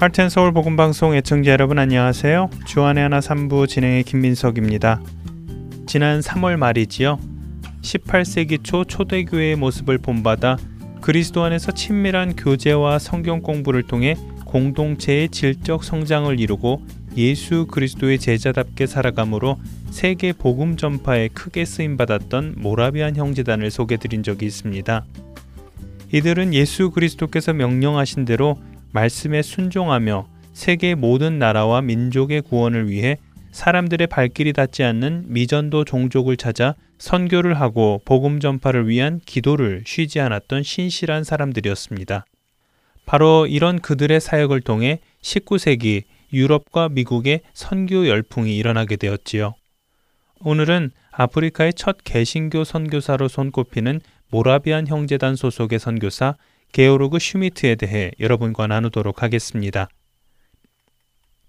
할텐 0.00 0.30
서울 0.30 0.50
복음 0.50 0.76
방송 0.76 1.14
애청자 1.14 1.50
여러분 1.50 1.78
안녕하세요. 1.78 2.48
주안의 2.64 3.02
하나 3.02 3.20
3부 3.20 3.68
진행의 3.68 4.04
김민석입니다. 4.04 4.98
지난 5.86 6.20
3월 6.20 6.56
말이지요. 6.56 7.18
18세기 7.82 8.64
초 8.64 8.86
초대교회의 8.86 9.56
모습을 9.56 9.98
본받아 9.98 10.56
그리스도 11.02 11.42
안에서 11.44 11.72
친밀한 11.72 12.34
교제와 12.34 12.98
성경 12.98 13.42
공부를 13.42 13.82
통해 13.82 14.16
공동체의 14.46 15.28
질적 15.28 15.84
성장을 15.84 16.40
이루고 16.40 16.80
예수 17.18 17.66
그리스도의 17.66 18.18
제자답게 18.20 18.86
살아감으로 18.86 19.58
세계 19.90 20.32
복음 20.32 20.78
전파에 20.78 21.28
크게 21.28 21.66
쓰임 21.66 21.98
받았던 21.98 22.54
모라비안 22.56 23.16
형제단을 23.16 23.70
소개드린 23.70 24.22
적이 24.22 24.46
있습니다. 24.46 25.04
이들은 26.12 26.54
예수 26.54 26.90
그리스도께서 26.90 27.52
명령하신 27.52 28.24
대로 28.24 28.56
말씀에 28.92 29.42
순종하며 29.42 30.28
세계 30.52 30.94
모든 30.94 31.38
나라와 31.38 31.80
민족의 31.80 32.42
구원을 32.42 32.88
위해 32.88 33.16
사람들의 33.52 34.06
발길이 34.06 34.52
닿지 34.52 34.84
않는 34.84 35.24
미전도 35.28 35.84
종족을 35.84 36.36
찾아 36.36 36.74
선교를 36.98 37.60
하고 37.60 38.00
복음 38.04 38.40
전파를 38.40 38.88
위한 38.88 39.20
기도를 39.24 39.84
쉬지 39.86 40.20
않았던 40.20 40.62
신실한 40.62 41.24
사람들이었습니다. 41.24 42.26
바로 43.06 43.46
이런 43.46 43.80
그들의 43.80 44.20
사역을 44.20 44.60
통해 44.60 45.00
19세기 45.22 46.04
유럽과 46.32 46.88
미국의 46.90 47.40
선교 47.54 48.06
열풍이 48.06 48.56
일어나게 48.56 48.96
되었지요. 48.96 49.54
오늘은 50.42 50.92
아프리카의 51.10 51.74
첫 51.74 51.98
개신교 52.04 52.64
선교사로 52.64 53.28
손꼽히는 53.28 54.00
모라비안 54.30 54.86
형제단 54.86 55.34
소속의 55.34 55.80
선교사 55.80 56.36
게오르그 56.72 57.18
슈미트에 57.18 57.74
대해 57.74 58.12
여러분과 58.20 58.68
나누도록 58.68 59.24
하겠습니다. 59.24 59.88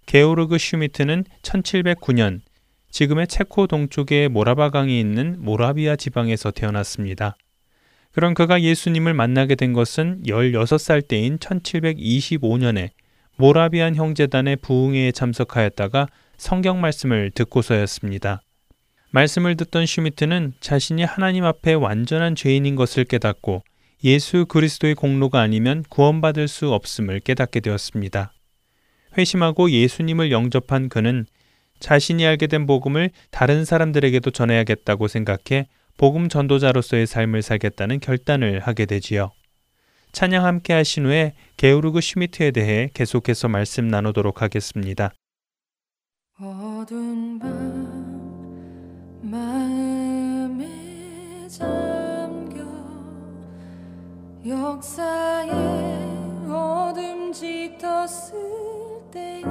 게오르그 0.07 0.57
슈미트는 0.57 1.25
1709년 1.43 2.41
지금의 2.89 3.27
체코 3.27 3.67
동쪽의 3.67 4.29
모라바강이 4.29 4.99
있는 4.99 5.35
모라비아 5.39 5.95
지방에서 5.95 6.49
태어났습니다. 6.49 7.37
그런 8.11 8.33
그가 8.33 8.61
예수님을 8.61 9.13
만나게 9.13 9.55
된 9.55 9.73
것은 9.73 10.23
16살 10.25 11.07
때인 11.07 11.37
1725년에 11.37 12.89
모라비안 13.37 13.95
형제단의 13.95 14.57
부흥회에 14.57 15.11
참석하였다가 15.11 16.07
성경 16.37 16.81
말씀을 16.81 17.31
듣고서였습니다. 17.31 18.41
말씀을 19.11 19.55
듣던 19.55 19.85
슈미트는 19.85 20.53
자신이 20.59 21.03
하나님 21.03 21.45
앞에 21.45 21.73
완전한 21.73 22.35
죄인인 22.35 22.75
것을 22.75 23.03
깨닫고 23.05 23.61
예수 24.03 24.45
그리스도의 24.45 24.95
공로가 24.95 25.41
아니면 25.41 25.83
구원받을 25.89 26.47
수 26.47 26.73
없음을 26.73 27.19
깨닫게 27.19 27.59
되었습니다. 27.59 28.33
회심하고 29.17 29.69
예수님을 29.71 30.31
영접한 30.31 30.89
그는 30.89 31.25
자신이 31.79 32.25
알게 32.25 32.47
된 32.47 32.65
복음을 32.65 33.11
다른 33.29 33.65
사람들에게도 33.65 34.31
전해야겠다고 34.31 35.07
생각해 35.07 35.67
복음 35.97 36.29
전도자로서의 36.29 37.05
삶을 37.07 37.41
살겠다는 37.41 37.99
결단을 37.99 38.59
하게 38.59 38.85
되지요. 38.85 39.31
찬양 40.11 40.45
함께 40.45 40.73
하신 40.73 41.05
후에 41.05 41.33
게오르그 41.57 42.01
슈미트에 42.01 42.51
대해 42.51 42.89
계속해서 42.93 43.47
말씀 43.47 43.87
나누도록 43.87 44.41
하겠습니다. 44.41 45.11
어두운 46.39 47.39
밤 47.39 47.61
잠겨 51.51 52.00
역사에 54.43 55.51
어둠 56.49 57.31
짙었을 57.31 58.39
때에 59.11 59.43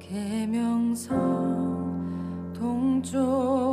계명성 0.00 1.14
동쪽 2.58 3.67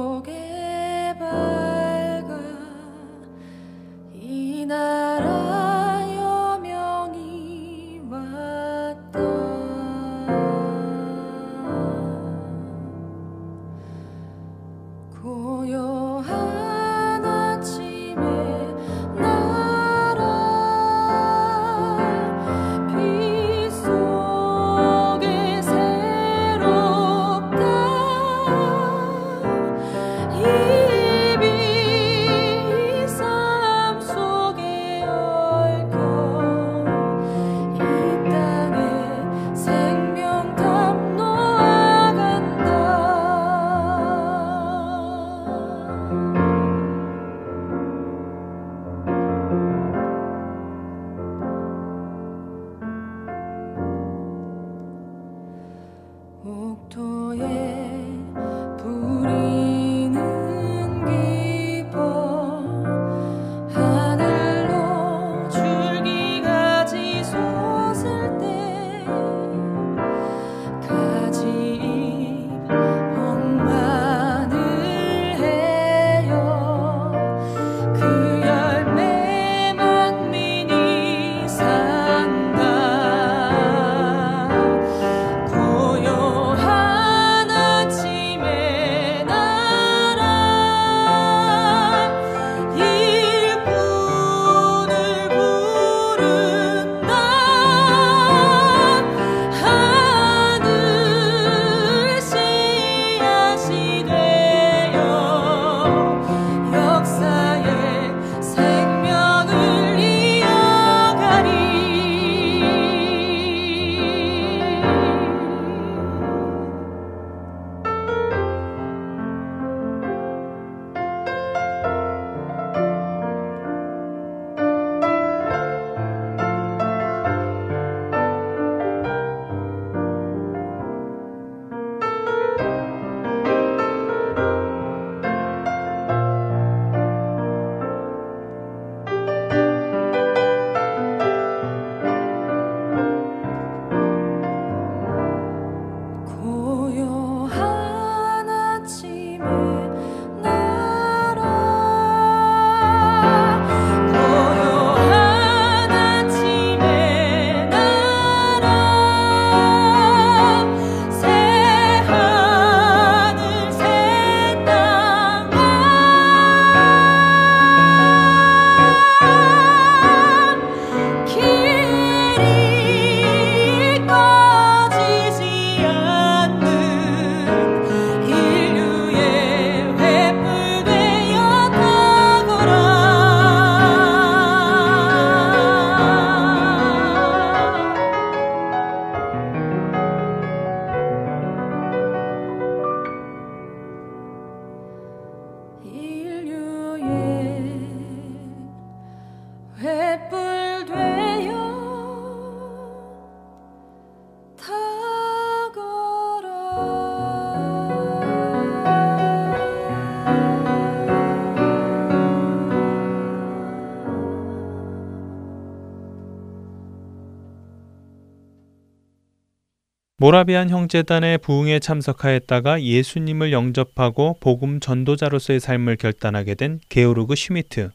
모라비안 220.26 220.72
형제단의 220.72 221.38
부흥에 221.38 221.78
참석하였다가 221.78 222.82
예수님을 222.82 223.52
영접하고 223.52 224.38
복음 224.40 224.80
전도자로서의 224.80 225.60
삶을 225.60 225.98
결단하게 225.98 226.56
된 226.56 226.80
게오르그 226.90 227.36
슈미트. 227.36 227.92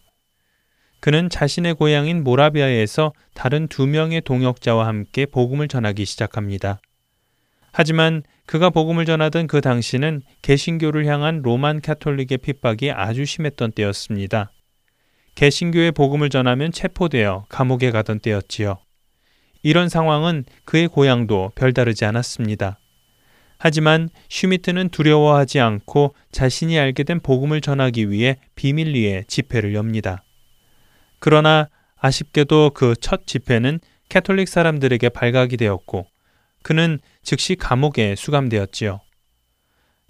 그는 1.01 1.29
자신의 1.29 1.75
고향인 1.75 2.23
모라비아에서 2.23 3.13
다른 3.35 3.67
두 3.67 3.89
명의 3.89 4.21
동역자와 4.21 4.87
함께 4.87 5.27
복음을 5.27 5.67
전하기 5.67 6.05
시작합니다. 6.05 6.79
하지만 7.73 8.23
그가 8.47 8.71
복음을 8.71 9.07
전하던 9.07 9.49
그 9.49 9.61
당시는 9.61 10.23
개신교를 10.43 11.07
향한 11.07 11.43
로만 11.43 11.81
카톨릭의 11.81 12.39
핍박이 12.39 12.93
아주 12.93 13.25
심했던 13.25 13.73
때였습니다. 13.73 14.53
개신교의 15.35 15.91
복음을 15.91 16.31
전하면 16.31 16.71
체포되어 16.71 17.47
감옥에 17.49 17.91
가던 17.91 18.21
때였지요. 18.21 18.79
이런 19.63 19.89
상황은 19.89 20.45
그의 20.65 20.89
고향도 20.89 21.53
별다르지 21.55 22.05
않았습니다. 22.05 22.79
하지만 23.59 24.09
슈미트는 24.31 24.89
두려워하지 24.89 25.61
않고 25.61 26.15
자신이 26.33 26.79
알게 26.79 27.03
된 27.03 27.21
복음을 27.21 27.61
전하기 27.61 28.11
위해 28.11 28.37
비밀리에 28.55 29.25
집회를 29.29 29.75
엽니다. 29.75 30.23
그러나 31.19 31.69
아쉽게도 31.99 32.71
그 32.71 32.95
첫 33.01 33.27
집회는 33.27 33.81
캐톨릭 34.09 34.49
사람들에게 34.49 35.11
발각이 35.11 35.59
되었고 35.59 36.07
그는 36.63 36.99
즉시 37.23 37.55
감옥에 37.55 38.17
수감되었지요. 38.17 39.01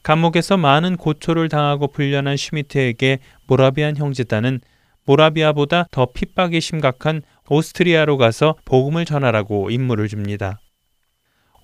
감옥에서 0.03 0.57
많은 0.57 0.97
고초를 0.97 1.49
당하고 1.49 1.89
풀려난 1.89 2.37
슈미트에게 2.37 3.19
모라비안 3.47 3.97
형제단은 3.97 4.61
모라비아보다 5.05 5.89
더 5.91 6.07
핍박이 6.07 6.61
심각한 6.61 7.23
오스트리아로 7.51 8.17
가서 8.17 8.55
복음을 8.65 9.05
전하라고 9.05 9.71
임무를 9.71 10.07
줍니다. 10.07 10.61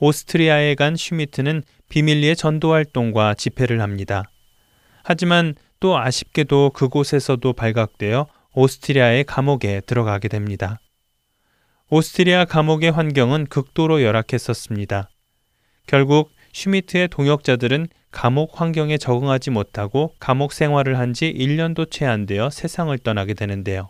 오스트리아에 0.00 0.74
간 0.74 0.96
슈미트는 0.96 1.62
비밀리에 1.88 2.34
전도 2.34 2.72
활동과 2.72 3.34
집회를 3.34 3.80
합니다. 3.80 4.24
하지만 5.04 5.54
또 5.78 5.96
아쉽게도 5.96 6.70
그곳에서도 6.70 7.52
발각되어 7.52 8.26
오스트리아의 8.54 9.24
감옥에 9.24 9.80
들어가게 9.86 10.26
됩니다. 10.26 10.80
오스트리아 11.88 12.46
감옥의 12.46 12.90
환경은 12.90 13.46
극도로 13.46 14.02
열악했었습니다. 14.02 15.08
결국 15.86 16.32
슈미트의 16.52 17.06
동역자들은 17.08 17.86
감옥 18.10 18.60
환경에 18.60 18.98
적응하지 18.98 19.50
못하고 19.50 20.14
감옥 20.18 20.52
생활을 20.52 20.98
한 20.98 21.12
지 21.14 21.32
1년도 21.32 21.92
채 21.92 22.06
안 22.06 22.26
되어 22.26 22.50
세상을 22.50 22.98
떠나게 22.98 23.34
되는데요. 23.34 23.88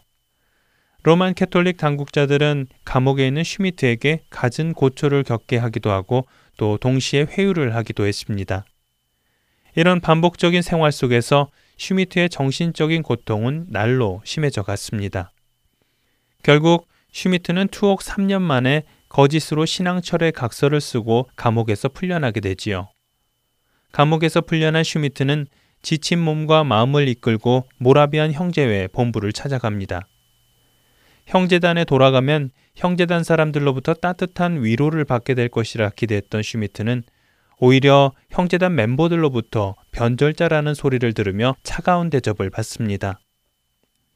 로만 1.06 1.34
캐톨릭 1.34 1.76
당국자들은 1.76 2.66
감옥에 2.84 3.28
있는 3.28 3.44
슈미트에게 3.44 4.22
갖은 4.28 4.72
고초를 4.72 5.22
겪게 5.22 5.56
하기도 5.56 5.92
하고 5.92 6.26
또 6.56 6.78
동시에 6.78 7.28
회유를 7.30 7.76
하기도 7.76 8.04
했습니다. 8.04 8.64
이런 9.76 10.00
반복적인 10.00 10.62
생활 10.62 10.90
속에서 10.90 11.48
슈미트의 11.78 12.28
정신적인 12.28 13.04
고통은 13.04 13.66
날로 13.68 14.20
심해져 14.24 14.64
갔습니다. 14.64 15.30
결국 16.42 16.88
슈미트는 17.12 17.68
투옥 17.68 18.00
3년 18.00 18.42
만에 18.42 18.82
거짓으로 19.08 19.64
신앙 19.64 19.96
철회 19.96 20.32
각서를 20.32 20.80
쓰고 20.80 21.28
감옥에서 21.36 21.88
풀려나게 21.88 22.40
되지요. 22.40 22.88
감옥에서 23.92 24.40
풀려난 24.40 24.82
슈미트는 24.82 25.46
지친 25.82 26.18
몸과 26.18 26.64
마음을 26.64 27.06
이끌고 27.06 27.68
모라비안 27.78 28.32
형제회 28.32 28.88
본부를 28.88 29.32
찾아갑니다. 29.32 30.08
형제단에 31.26 31.84
돌아가면 31.84 32.50
형제단 32.74 33.24
사람들로부터 33.24 33.94
따뜻한 33.94 34.62
위로를 34.62 35.04
받게 35.04 35.34
될 35.34 35.48
것이라 35.48 35.90
기대했던 35.90 36.42
슈미트는 36.42 37.02
오히려 37.58 38.12
형제단 38.30 38.74
멤버들로부터 38.74 39.74
변절자라는 39.92 40.74
소리를 40.74 41.12
들으며 41.14 41.56
차가운 41.62 42.10
대접을 42.10 42.50
받습니다. 42.50 43.18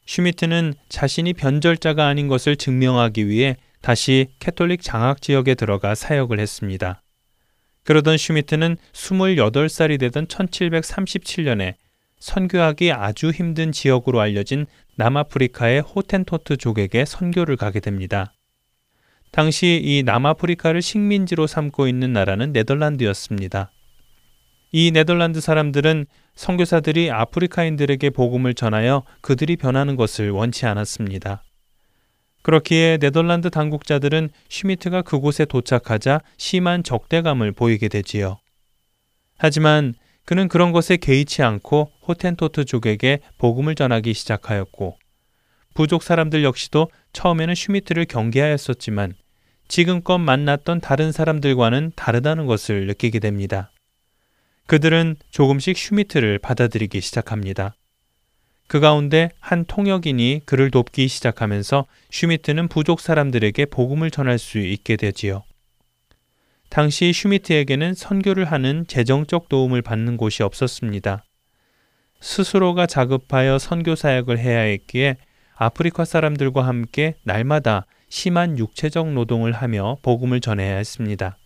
슈미트는 0.06 0.74
자신이 0.88 1.32
변절자가 1.34 2.06
아닌 2.06 2.28
것을 2.28 2.56
증명하기 2.56 3.28
위해 3.28 3.56
다시 3.80 4.26
캐톨릭 4.38 4.82
장악 4.82 5.22
지역에 5.22 5.54
들어가 5.54 5.94
사역을 5.94 6.38
했습니다. 6.38 7.02
그러던 7.84 8.18
슈미트는 8.18 8.76
28살이 8.92 9.98
되던 9.98 10.26
1737년에 10.26 11.74
선교하기 12.20 12.93
아주 12.93 13.31
힘든 13.31 13.72
지역으로 13.72 14.20
알려진 14.20 14.67
남아프리카의 14.96 15.81
호텐토트 15.81 16.58
족에게 16.58 17.05
선교를 17.05 17.56
가게 17.56 17.81
됩니다. 17.81 18.32
당시 19.32 19.81
이 19.82 20.02
남아프리카를 20.05 20.82
식민지로 20.82 21.47
삼고 21.47 21.88
있는 21.88 22.12
나라는 22.12 22.52
네덜란드였습니다. 22.52 23.73
이 24.73 24.90
네덜란드 24.92 25.40
사람들은 25.40 26.06
선교사들이 26.35 27.11
아프리카인들에게 27.11 28.11
복음을 28.11 28.54
전하여 28.54 29.02
그들이 29.21 29.56
변하는 29.56 29.97
것을 29.97 30.30
원치 30.30 30.66
않았습니다. 30.66 31.42
그렇기에 32.42 32.99
네덜란드 32.99 33.50
당국자들은 33.50 34.30
슈미트가 34.49 35.02
그곳에 35.02 35.44
도착하자 35.44 36.21
심한 36.37 36.83
적대감을 36.83 37.52
보이게 37.52 37.88
되지요. 37.88 38.38
하지만 39.37 39.94
그는 40.30 40.46
그런 40.46 40.70
것에 40.70 40.96
개의치 40.96 41.42
않고 41.42 41.90
호텐토트족에게 42.06 43.18
복음을 43.37 43.75
전하기 43.75 44.14
시작하였고 44.14 44.96
부족 45.75 46.04
사람들 46.04 46.44
역시도 46.44 46.88
처음에는 47.12 47.56
슈미트를 47.56 48.04
경계하였었지만 48.04 49.14
지금껏 49.66 50.18
만났던 50.18 50.82
다른 50.82 51.10
사람들과는 51.10 51.94
다르다는 51.96 52.46
것을 52.46 52.87
느끼게 52.87 53.18
됩니다. 53.18 53.72
그들은 54.68 55.16
조금씩 55.30 55.76
슈미트를 55.76 56.38
받아들이기 56.38 57.00
시작합니다. 57.00 57.75
그 58.68 58.78
가운데 58.78 59.30
한 59.40 59.64
통역인이 59.64 60.42
그를 60.46 60.70
돕기 60.70 61.08
시작하면서 61.08 61.87
슈미트는 62.12 62.68
부족 62.68 63.00
사람들에게 63.00 63.66
복음을 63.66 64.12
전할 64.12 64.38
수 64.38 64.58
있게 64.60 64.94
되지요. 64.94 65.42
당시 66.70 67.12
슈미트에게는 67.12 67.94
선교를 67.94 68.44
하는 68.44 68.84
재정적 68.86 69.48
도움을 69.48 69.82
받는 69.82 70.16
곳이 70.16 70.44
없었습니다. 70.44 71.24
스스로가 72.20 72.86
자급하여 72.86 73.58
선교 73.58 73.96
사역을 73.96 74.38
해야 74.38 74.60
했기에 74.60 75.16
아프리카 75.56 76.04
사람들과 76.04 76.64
함께 76.64 77.16
날마다 77.24 77.86
심한 78.08 78.56
육체적 78.56 79.12
노동을 79.12 79.52
하며 79.52 79.98
복음을 80.02 80.40
전해야 80.40 80.76
했습니다. 80.76 81.36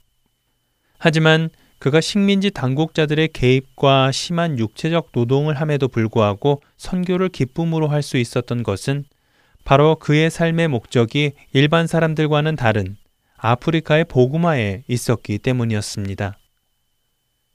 하지만 0.99 1.49
그가 1.79 2.03
식민지 2.03 2.51
당국자들의 2.51 3.29
개입과 3.29 4.13
심한 4.13 4.59
육체적 4.59 5.09
노동을 5.13 5.55
함에도 5.55 5.89
불구하고 5.89 6.61
선교를 6.77 7.31
기쁨으로 7.31 7.89
할 7.89 8.03
수 8.03 8.19
있었던 8.19 8.63
것은 8.63 9.05
바로 9.65 9.97
그의 9.97 10.31
삶의 10.31 10.69
목적이 10.69 11.33
일반 11.55 11.87
사람들과는 11.87 12.57
다른 12.57 12.97
아프리카의 13.47 14.07
복음화에 14.07 14.85
있었기 14.89 15.37
때문이었습니다. 15.37 16.39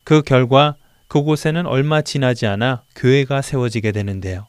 그 0.04 0.22
결과 0.22 0.76
그곳에는 1.08 1.66
얼마 1.66 2.04
지나지 2.04 2.46
않아 2.46 2.84
교회가 2.96 3.42
세워지게 3.42 3.92
되는데요. 3.92 4.46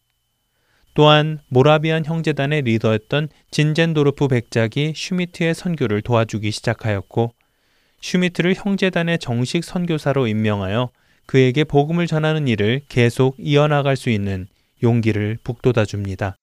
또한 0.92 1.38
모라비안 1.48 2.04
형제단의 2.04 2.62
리더였던 2.62 3.30
진젠도르프 3.50 4.28
백작이 4.28 4.92
슈미트의 4.94 5.54
선교를 5.54 6.02
도와주기 6.02 6.50
시작하였고 6.50 7.32
슈미트를 8.02 8.54
형제단의 8.54 9.18
정식 9.18 9.64
선교사로 9.64 10.26
임명하여 10.26 10.90
그에게 11.24 11.64
복음을 11.64 12.06
전하는 12.06 12.48
일을 12.48 12.82
계속 12.90 13.36
이어나갈 13.38 13.96
수 13.96 14.10
있는 14.10 14.46
용기를 14.82 15.38
북돋아 15.42 15.86
줍니다. 15.86 16.36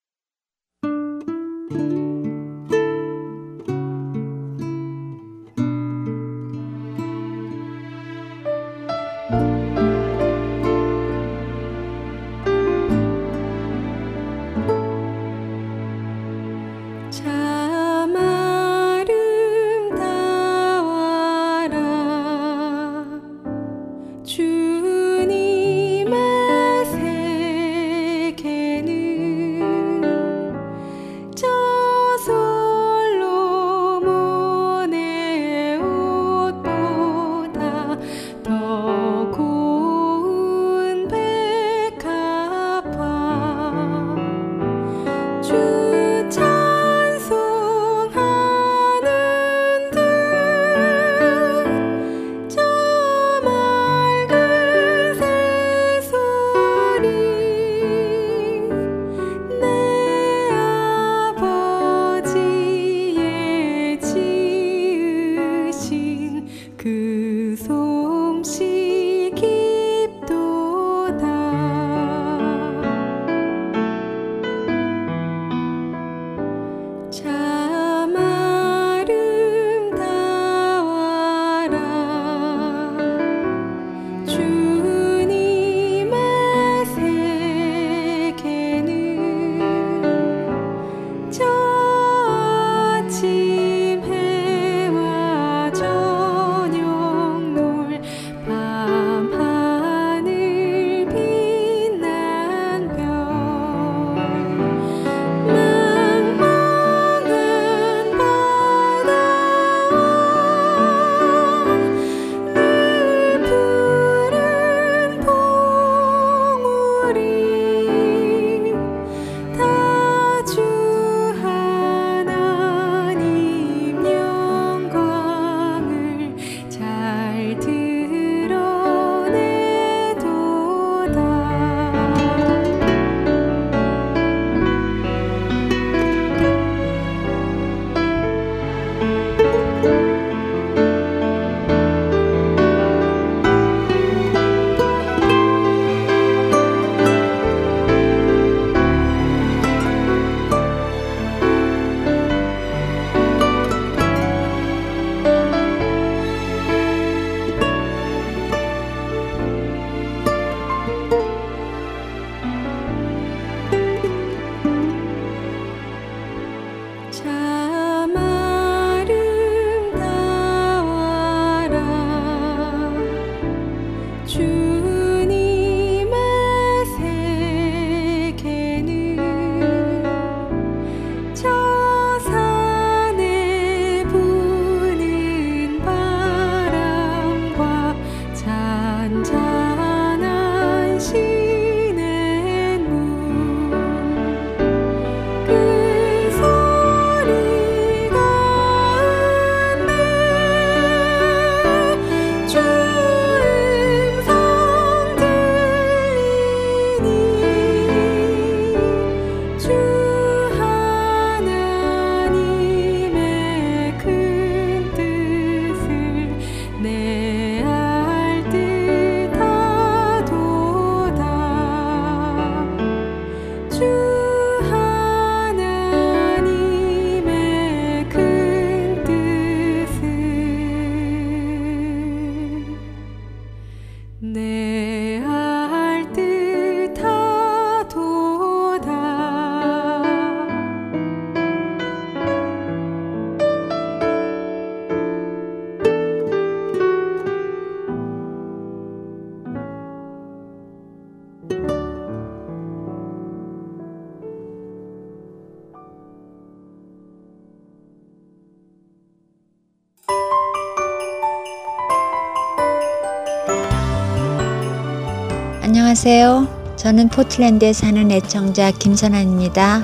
안녕하세요. 266.09 266.77
저는 266.77 267.09
포틀랜드에 267.09 267.73
사는 267.73 268.09
애청자 268.09 268.71
김선아입니다. 268.71 269.83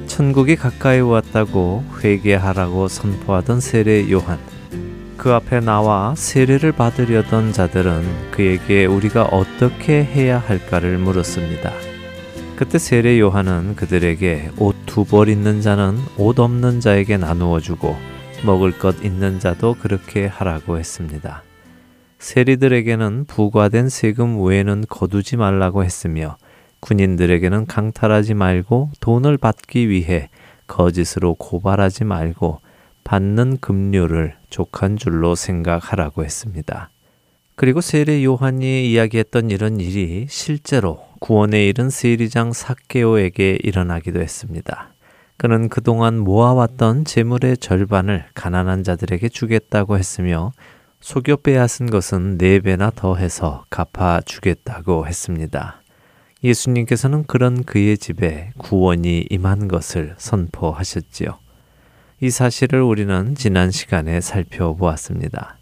천국이 0.05 0.55
가까이 0.55 0.99
왔다고 0.99 1.83
회개하라고 2.03 2.87
선포하던 2.87 3.59
세례 3.59 4.07
요한. 4.11 4.58
그 5.19 5.33
앞에 5.33 5.59
나와 5.59 6.15
세례를 6.15 6.71
받으려던 6.71 7.51
자들은 7.51 8.31
그에게 8.31 8.85
우리가 8.85 9.25
어떻게 9.25 10.01
해야 10.01 10.39
할까를 10.39 10.97
물었습니다. 10.97 11.73
그때 12.55 12.79
세례 12.79 13.19
요한은 13.19 13.75
그들에게 13.75 14.51
옷 14.57 14.77
두 14.85 15.03
벌 15.03 15.27
있는 15.27 15.59
자는 15.61 15.97
옷 16.17 16.39
없는 16.39 16.79
자에게 16.79 17.17
나누어 17.17 17.59
주고 17.59 17.97
먹을 18.45 18.71
것 18.79 19.03
있는 19.03 19.39
자도 19.41 19.75
그렇게 19.75 20.25
하라고 20.25 20.79
했습니다. 20.79 21.43
세리들에게는 22.19 23.25
부과된 23.25 23.89
세금 23.89 24.41
외에는 24.41 24.85
거두지 24.87 25.35
말라고 25.35 25.83
했으며 25.83 26.37
군인들에게는 26.79 27.65
강탈하지 27.65 28.35
말고 28.35 28.91
돈을 29.01 29.37
받기 29.37 29.89
위해 29.89 30.29
거짓으로 30.67 31.35
고발하지 31.35 32.05
말고 32.05 32.61
받는 33.09 33.57
급료를 33.57 34.35
족한 34.51 34.95
줄로 34.95 35.33
생각하라고 35.33 36.23
했습니다. 36.23 36.91
그리고 37.55 37.81
세례 37.81 38.23
요한이 38.23 38.87
이야기했던 38.91 39.49
이런 39.49 39.79
일이 39.79 40.27
실제로 40.29 41.03
구원에 41.19 41.65
이른 41.65 41.89
세리장 41.89 42.53
사케오에게 42.53 43.57
일어나기도 43.63 44.21
했습니다. 44.21 44.93
그는 45.37 45.69
그동안 45.69 46.19
모아왔던 46.19 47.05
재물의 47.05 47.57
절반을 47.57 48.25
가난한 48.35 48.83
자들에게 48.83 49.27
주겠다고 49.29 49.97
했으며 49.97 50.51
속여 51.01 51.37
빼앗은 51.37 51.89
것은 51.89 52.37
네 52.37 52.59
배나 52.59 52.91
더해서 52.91 53.65
갚아 53.71 54.21
주겠다고 54.23 55.07
했습니다. 55.07 55.81
예수님께서는 56.43 57.23
그런 57.23 57.63
그의 57.63 57.97
집에 57.97 58.51
구원이 58.59 59.25
임한 59.31 59.67
것을 59.67 60.13
선포하셨지요. 60.19 61.48
이 62.21 62.29
사실을 62.29 62.81
우리는 62.81 63.33
지난 63.35 63.71
시간에 63.71 64.19
살펴보았습니다. 64.19 65.57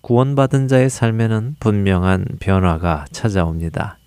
구원받은 0.00 0.66
자의 0.66 0.90
삶에는 0.90 1.54
분명한 1.60 2.26
변화가 2.40 3.04
찾아옵니다. 3.12 3.98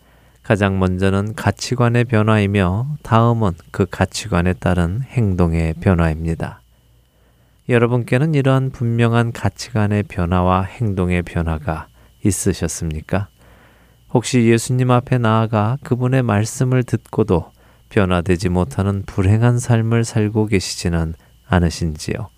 가장 0.44 0.80
먼저는 0.80 1.34
가치관의 1.36 2.04
변화이며 2.04 2.98
다음은 3.04 3.54
그 3.72 3.86
가치관에 3.86 4.52
따른 4.54 5.02
행동의 5.02 5.76
변화입니다. 5.76 6.60
여러분께는 7.70 8.36
이러한 8.36 8.72
분명한 8.72 9.32
가치관의 9.32 10.04
변화와 10.04 10.64
행동의 10.64 11.22
변화가 11.22 11.88
있으셨습니까? 12.22 13.30
혹시 14.14 14.46
예수님 14.46 14.92
앞에 14.92 15.20
나아가 15.20 15.78
그분의 15.84 16.24
말씀을 16.24 16.84
듣고도 16.84 17.50
변화되지 17.88 18.50
못하는 18.50 19.04
불행한 19.06 19.58
삶을 19.58 20.04
살고 20.04 20.48
계시지는 20.48 21.14
않으신지요? 21.48 22.30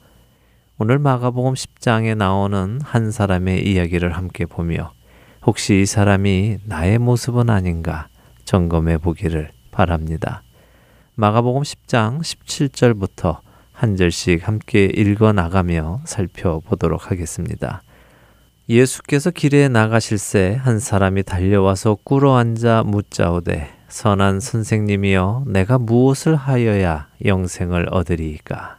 오늘 0.77 0.99
마가복음 0.99 1.53
10장에 1.53 2.15
나오는 2.15 2.79
한 2.83 3.11
사람의 3.11 3.69
이야기를 3.69 4.15
함께 4.15 4.45
보며 4.45 4.93
혹시 5.45 5.81
이 5.81 5.85
사람이 5.85 6.59
나의 6.65 6.99
모습은 6.99 7.49
아닌가 7.49 8.07
점검해 8.45 8.99
보기를 8.99 9.51
바랍니다. 9.71 10.43
마가복음 11.15 11.63
10장 11.63 12.21
17절부터 12.21 13.39
한 13.73 13.95
절씩 13.95 14.47
함께 14.47 14.85
읽어 14.85 15.33
나가며 15.33 16.01
살펴보도록 16.05 17.11
하겠습니다. 17.11 17.83
예수께서 18.69 19.31
길에 19.31 19.67
나가실 19.67 20.17
새 20.17 20.55
한 20.55 20.79
사람이 20.79 21.23
달려와서 21.23 21.97
꿇어 22.03 22.37
앉아 22.37 22.83
묻자오되 22.85 23.69
선한 23.87 24.39
선생님이여 24.39 25.45
내가 25.47 25.77
무엇을 25.79 26.35
하여야 26.35 27.07
영생을 27.25 27.87
얻으리이까 27.91 28.78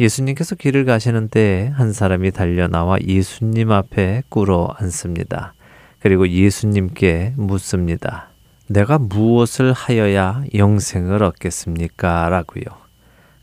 예수님께서 0.00 0.54
길을 0.54 0.86
가시는 0.86 1.28
때에 1.28 1.68
한 1.68 1.92
사람이 1.92 2.30
달려 2.30 2.68
나와 2.68 2.96
예수님 3.00 3.70
앞에 3.70 4.22
꿇어 4.30 4.74
앉습니다. 4.78 5.52
그리고 5.98 6.26
예수님께 6.26 7.34
묻습니다. 7.36 8.30
내가 8.66 8.98
무엇을 8.98 9.74
하여야 9.74 10.42
영생을 10.54 11.22
얻겠습니까? 11.22 12.30
라고요. 12.30 12.64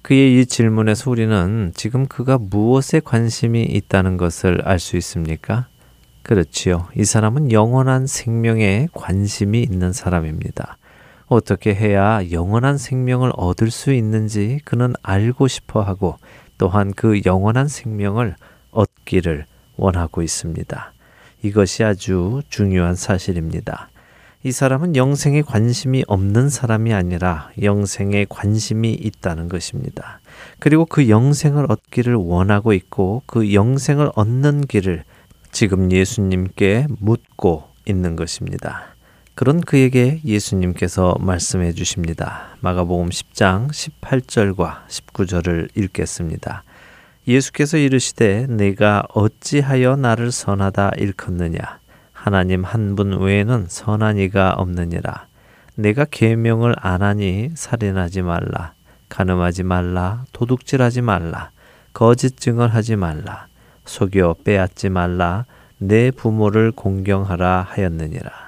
그의 0.01 0.39
이 0.39 0.45
질문에서 0.47 1.11
우리는 1.11 1.71
지금 1.75 2.07
그가 2.07 2.39
무엇에 2.39 3.01
관심이 3.01 3.61
있다는 3.61 4.17
것을 4.17 4.61
알 4.63 4.79
수 4.79 4.97
있습니까? 4.97 5.67
그렇지요. 6.23 6.87
이 6.95 7.05
사람은 7.05 7.51
영원한 7.51 8.07
생명에 8.07 8.87
관심이 8.93 9.61
있는 9.61 9.93
사람입니다. 9.93 10.77
어떻게 11.27 11.75
해야 11.75 12.21
영원한 12.31 12.77
생명을 12.77 13.33
얻을 13.35 13.69
수 13.69 13.91
있는지 13.93 14.59
그는 14.63 14.93
알고 15.03 15.47
싶어 15.47 15.81
하고 15.81 16.15
또한 16.57 16.93
그 16.95 17.21
영원한 17.25 17.67
생명을 17.67 18.35
얻기를 18.71 19.45
원하고 19.75 20.21
있습니다. 20.21 20.93
이것이 21.43 21.83
아주 21.83 22.41
중요한 22.49 22.95
사실입니다. 22.95 23.89
이 24.43 24.51
사람은 24.51 24.95
영생에 24.95 25.41
관심이 25.41 26.03
없는 26.07 26.49
사람이 26.49 26.93
아니라 26.93 27.49
영생에 27.61 28.25
관심이 28.29 28.93
있다는 28.93 29.49
것입니다. 29.49 30.19
그리고 30.59 30.85
그 30.85 31.09
영생을 31.09 31.65
얻기를 31.69 32.15
원하고 32.15 32.73
있고 32.73 33.23
그 33.25 33.53
영생을 33.53 34.11
얻는 34.15 34.67
길을 34.67 35.03
지금 35.51 35.91
예수님께 35.91 36.87
묻고 36.99 37.67
있는 37.85 38.15
것입니다. 38.15 38.95
그런 39.37 39.61
그에게 39.61 40.19
예수님께서 40.25 41.15
말씀해 41.19 41.73
주십니다. 41.73 42.47
마가복음 42.61 43.09
10장 43.09 43.69
18절과 43.69 44.87
19절을 44.87 45.69
읽겠습니다. 45.77 46.63
예수께서 47.27 47.77
이르시되 47.77 48.47
내가 48.47 49.03
어찌하여 49.13 49.95
나를 49.95 50.31
선하다 50.31 50.93
일컫느냐? 50.97 51.59
하나님 52.13 52.63
한 52.63 52.95
분 52.95 53.21
외에는 53.21 53.67
선한 53.69 54.17
이가 54.17 54.53
없느니라. 54.53 55.27
내가 55.75 56.05
계명을 56.09 56.73
안 56.75 57.03
하니 57.03 57.51
살인하지 57.53 58.23
말라. 58.23 58.73
가늠하지 59.07 59.61
말라. 59.61 60.25
도둑질하지 60.33 61.01
말라. 61.01 61.51
거짓 61.93 62.39
증언하지 62.39 62.95
말라. 62.95 63.45
속여 63.85 64.37
빼앗지 64.43 64.89
말라. 64.89 65.45
내 65.77 66.09
부모를 66.09 66.71
공경하라 66.71 67.67
하였느니라 67.69 68.46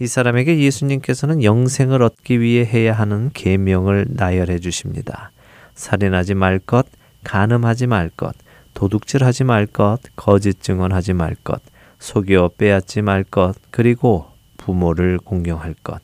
이 0.00 0.06
사람에게 0.08 0.58
예수님께서는 0.58 1.44
영생을 1.44 2.02
얻기 2.02 2.40
위해 2.40 2.64
해야 2.64 2.92
하는 2.92 3.30
계명을 3.32 4.06
나열해 4.10 4.58
주십니다. 4.58 5.30
살인하지 5.74 6.34
말 6.34 6.58
것, 6.58 6.86
간음하지 7.22 7.86
말 7.86 8.10
것, 8.10 8.34
도둑질하지 8.74 9.44
말 9.44 9.66
것, 9.66 9.98
거짓 10.16 10.60
증언하지 10.60 11.12
말 11.12 11.36
것, 11.36 11.62
속여 12.00 12.50
빼앗지 12.58 13.02
말 13.02 13.22
것, 13.22 13.54
그리고 13.70 14.26
부모를 14.56 15.18
공경할 15.18 15.74
것. 15.84 16.00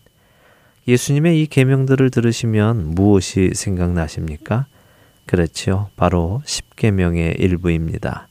예수님의 0.87 1.42
이 1.42 1.46
계명들을 1.46 2.11
들으시면 2.11 2.94
무엇이 2.94 3.50
생각나십니까? 3.55 4.66
그렇지요. 5.26 5.88
바로 5.96 6.42
십계명의 6.44 7.37
일부입니다. 7.38 8.29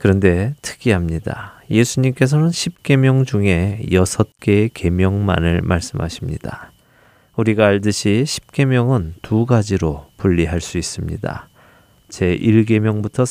그런데 0.00 0.54
특이합니다. 0.62 1.60
예수님께서는 1.70 2.50
십계명 2.50 3.26
중에 3.26 3.82
여섯 3.92 4.40
개의 4.40 4.70
계명만을 4.72 5.60
말씀하십니다. 5.62 6.72
우리가 7.36 7.66
알듯이 7.66 8.24
십계명은 8.26 9.16
두 9.20 9.44
가지로 9.44 10.06
분리할 10.16 10.62
수 10.62 10.78
있습니다. 10.78 11.48
제1계명부터 12.08 13.26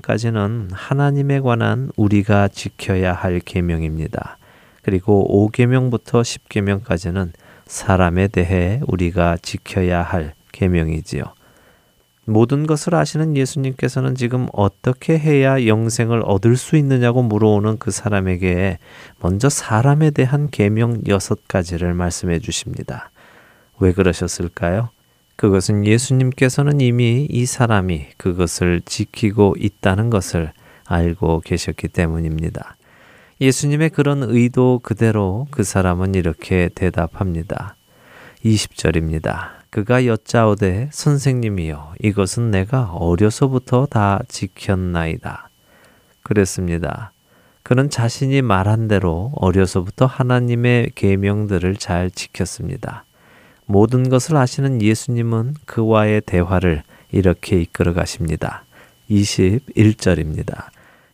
4계명까지는 0.00 0.68
하나님에 0.72 1.40
관한 1.40 1.90
우리가 1.96 2.48
지켜야 2.48 3.12
할 3.12 3.38
계명입니다. 3.38 4.38
그리고 4.80 5.50
5계명부터 5.52 6.22
10계명까지는 6.22 7.32
사람에 7.66 8.28
대해 8.28 8.80
우리가 8.86 9.36
지켜야 9.42 10.00
할 10.00 10.32
계명이지요. 10.52 11.24
모든 12.26 12.66
것을 12.66 12.94
아시는 12.96 13.36
예수님께서는 13.36 14.16
지금 14.16 14.48
어떻게 14.52 15.16
해야 15.16 15.64
영생을 15.64 16.22
얻을 16.24 16.56
수 16.56 16.76
있느냐고 16.76 17.22
물어오는 17.22 17.78
그 17.78 17.92
사람에게 17.92 18.78
먼저 19.20 19.48
사람에 19.48 20.10
대한 20.10 20.50
계명 20.50 21.00
여섯 21.06 21.46
가지를 21.46 21.94
말씀해 21.94 22.40
주십니다. 22.40 23.10
왜 23.78 23.92
그러셨을까요? 23.92 24.90
그것은 25.36 25.86
예수님께서는 25.86 26.80
이미 26.80 27.26
이 27.30 27.46
사람이 27.46 28.06
그것을 28.16 28.82
지키고 28.84 29.54
있다는 29.58 30.10
것을 30.10 30.52
알고 30.86 31.42
계셨기 31.44 31.88
때문입니다. 31.88 32.76
예수님의 33.40 33.90
그런 33.90 34.22
의도 34.22 34.80
그대로 34.82 35.46
그 35.50 35.62
사람은 35.62 36.14
이렇게 36.14 36.70
대답합니다. 36.74 37.76
20절입니다. 38.44 39.55
그가 39.70 40.06
여짜오되 40.06 40.90
선생님이여 40.92 41.94
이것은 42.02 42.50
내가 42.50 42.90
어려서부터 42.92 43.86
다 43.86 44.20
지켰나이다. 44.28 45.50
그랬습니다. 46.22 47.12
그는 47.62 47.90
자신이 47.90 48.42
말한 48.42 48.88
대로 48.88 49.32
어려서부터 49.36 50.06
하나님의 50.06 50.92
계명들을 50.94 51.76
잘 51.76 52.10
지켰습니다. 52.10 53.04
모든 53.66 54.08
것을 54.08 54.36
아시는 54.36 54.80
예수님은 54.80 55.54
그와의 55.66 56.20
대화를 56.22 56.82
이렇게 57.10 57.60
이끌어 57.60 57.92
가십니다. 57.92 58.64
21절입니다. 59.10 60.66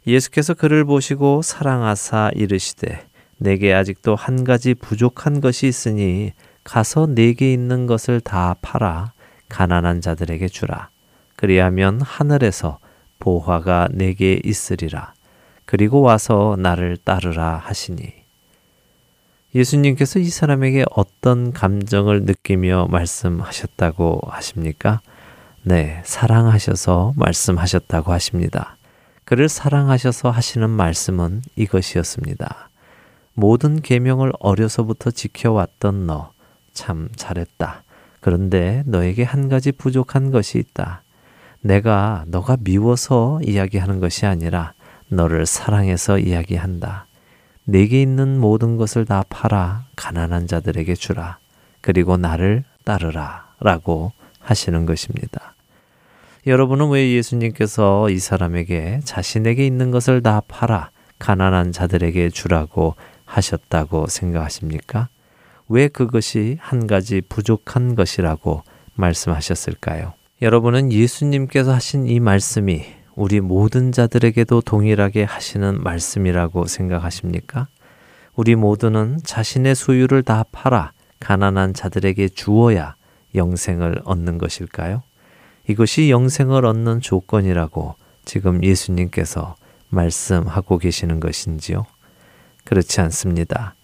예수께서 0.06 0.54
그를 0.54 0.84
보시고 0.84 1.42
사랑하사 1.42 2.30
이르시되 2.34 3.06
내게 3.38 3.72
아직도 3.72 4.14
한 4.14 4.44
가지 4.44 4.74
부족한 4.74 5.40
것이 5.40 5.66
있으니 5.66 6.32
가서 6.64 7.06
내게 7.06 7.52
있는 7.52 7.86
것을 7.86 8.20
다 8.20 8.56
팔아 8.62 9.12
가난한 9.48 10.00
자들에게 10.00 10.48
주라. 10.48 10.88
그리하면 11.36 12.00
하늘에서 12.00 12.78
보화가 13.18 13.88
내게 13.92 14.40
있으리라. 14.44 15.14
그리고 15.64 16.00
와서 16.00 16.56
나를 16.58 16.96
따르라 16.96 17.56
하시니. 17.56 18.12
예수님께서 19.54 20.18
이 20.18 20.28
사람에게 20.28 20.84
어떤 20.92 21.52
감정을 21.52 22.22
느끼며 22.22 22.88
말씀하셨다고 22.90 24.22
하십니까? 24.28 25.00
네, 25.62 26.00
사랑하셔서 26.04 27.12
말씀하셨다고 27.16 28.12
하십니다. 28.12 28.76
그를 29.24 29.48
사랑하셔서 29.48 30.30
하시는 30.30 30.68
말씀은 30.68 31.42
이것이었습니다. 31.56 32.70
모든 33.34 33.80
계명을 33.80 34.32
어려서부터 34.40 35.10
지켜왔던 35.10 36.06
너 36.06 36.32
참 36.72 37.08
잘했다. 37.16 37.82
그런데 38.20 38.82
너에게 38.86 39.22
한 39.24 39.48
가지 39.48 39.72
부족한 39.72 40.30
것이 40.30 40.58
있다. 40.58 41.02
내가 41.60 42.24
너가 42.28 42.56
미워서 42.60 43.40
이야기하는 43.42 44.00
것이 44.00 44.26
아니라 44.26 44.72
너를 45.08 45.46
사랑해서 45.46 46.18
이야기한다. 46.18 47.06
내게 47.64 48.02
있는 48.02 48.38
모든 48.38 48.76
것을 48.76 49.04
다 49.04 49.24
팔아 49.28 49.84
가난한 49.96 50.46
자들에게 50.46 50.94
주라. 50.94 51.38
그리고 51.80 52.16
나를 52.16 52.64
따르라. 52.84 53.52
라고 53.60 54.12
하시는 54.40 54.86
것입니다. 54.86 55.54
여러분은 56.46 56.88
왜 56.90 57.12
예수님께서 57.12 58.10
이 58.10 58.18
사람에게 58.18 59.00
자신에게 59.04 59.64
있는 59.64 59.92
것을 59.92 60.20
다 60.22 60.42
팔아 60.48 60.90
가난한 61.20 61.70
자들에게 61.70 62.30
주라고 62.30 62.96
하셨다고 63.24 64.08
생각하십니까? 64.08 65.08
왜 65.68 65.88
그것이 65.88 66.58
한 66.60 66.86
가지 66.86 67.20
부족한 67.20 67.94
것이라고 67.94 68.62
말씀하셨을까요? 68.94 70.12
여러분은 70.42 70.92
예수님께서 70.92 71.72
하신 71.72 72.06
이 72.06 72.20
말씀이 72.20 72.84
우리 73.14 73.40
모든 73.40 73.92
자들에게도 73.92 74.62
동일하게 74.62 75.24
하시는 75.24 75.82
말씀이라고 75.82 76.66
생각하십니까? 76.66 77.68
우리 78.34 78.54
모두는 78.54 79.18
자신의 79.22 79.74
소유를 79.74 80.22
다 80.22 80.44
팔아 80.50 80.92
가난한 81.20 81.74
자들에게 81.74 82.28
주어야 82.30 82.96
영생을 83.34 84.02
얻는 84.04 84.38
것일까요? 84.38 85.02
이것이 85.68 86.10
영생을 86.10 86.64
얻는 86.64 87.00
조건이라고 87.00 87.94
지금 88.24 88.64
예수님께서 88.64 89.54
말씀하고 89.90 90.78
계시는 90.78 91.20
것인지요? 91.20 91.86
그렇지 92.64 93.00
않습니다. 93.02 93.74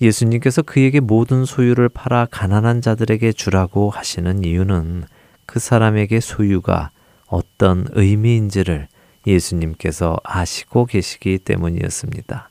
예수님께서 0.00 0.62
그에게 0.62 1.00
모든 1.00 1.44
소유를 1.44 1.88
팔아 1.88 2.26
가난한 2.30 2.80
자들에게 2.80 3.32
주라고 3.32 3.90
하시는 3.90 4.44
이유는 4.44 5.04
그 5.46 5.58
사람에게 5.58 6.20
소유가 6.20 6.90
어떤 7.26 7.86
의미인지를 7.92 8.88
예수님께서 9.26 10.18
아시고 10.24 10.86
계시기 10.86 11.38
때문이었습니다. 11.38 12.50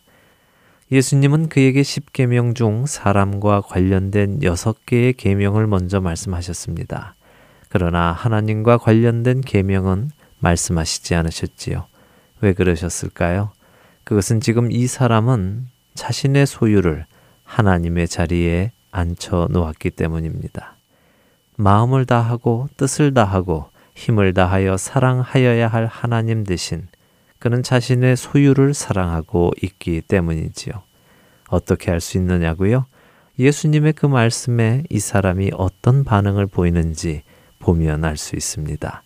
예수님은 0.91 1.49
그에게 1.49 1.81
십계명 1.83 2.53
중 2.53 2.85
사람과 2.85 3.61
관련된 3.61 4.43
여섯 4.43 4.85
개의 4.85 5.13
계명을 5.13 5.67
먼저 5.67 6.01
말씀하셨습니다. 6.01 7.15
그러나 7.69 8.11
하나님과 8.11 8.77
관련된 8.77 9.41
계명은 9.41 10.11
말씀하시지 10.39 11.15
않으셨지요. 11.15 11.87
왜 12.41 12.53
그러셨을까요? 12.53 13.51
그것은 14.03 14.41
지금 14.41 14.71
이 14.71 14.85
사람은 14.85 15.67
자신의 15.95 16.45
소유를 16.45 17.05
하나님의 17.53 18.07
자리에 18.07 18.71
앉혀 18.91 19.47
놓았기 19.51 19.91
때문입니다. 19.91 20.75
마음을 21.55 22.05
다하고 22.05 22.67
뜻을 22.77 23.13
다하고 23.13 23.69
힘을 23.93 24.33
다하여 24.33 24.75
사랑하여야 24.77 25.67
할 25.67 25.85
하나님 25.85 26.43
대신 26.45 26.87
그는 27.37 27.61
자신의 27.61 28.17
소유를 28.17 28.73
사랑하고 28.73 29.51
있기 29.61 30.01
때문이지요. 30.01 30.73
어떻게 31.49 31.91
할 31.91 31.99
수 32.01 32.17
있느냐고요? 32.17 32.85
예수님의 33.37 33.93
그 33.93 34.07
말씀에 34.07 34.83
이 34.89 34.99
사람이 34.99 35.51
어떤 35.53 36.03
반응을 36.03 36.47
보이는지 36.47 37.21
보면 37.59 38.03
알 38.03 38.17
수 38.17 38.35
있습니다. 38.35 39.03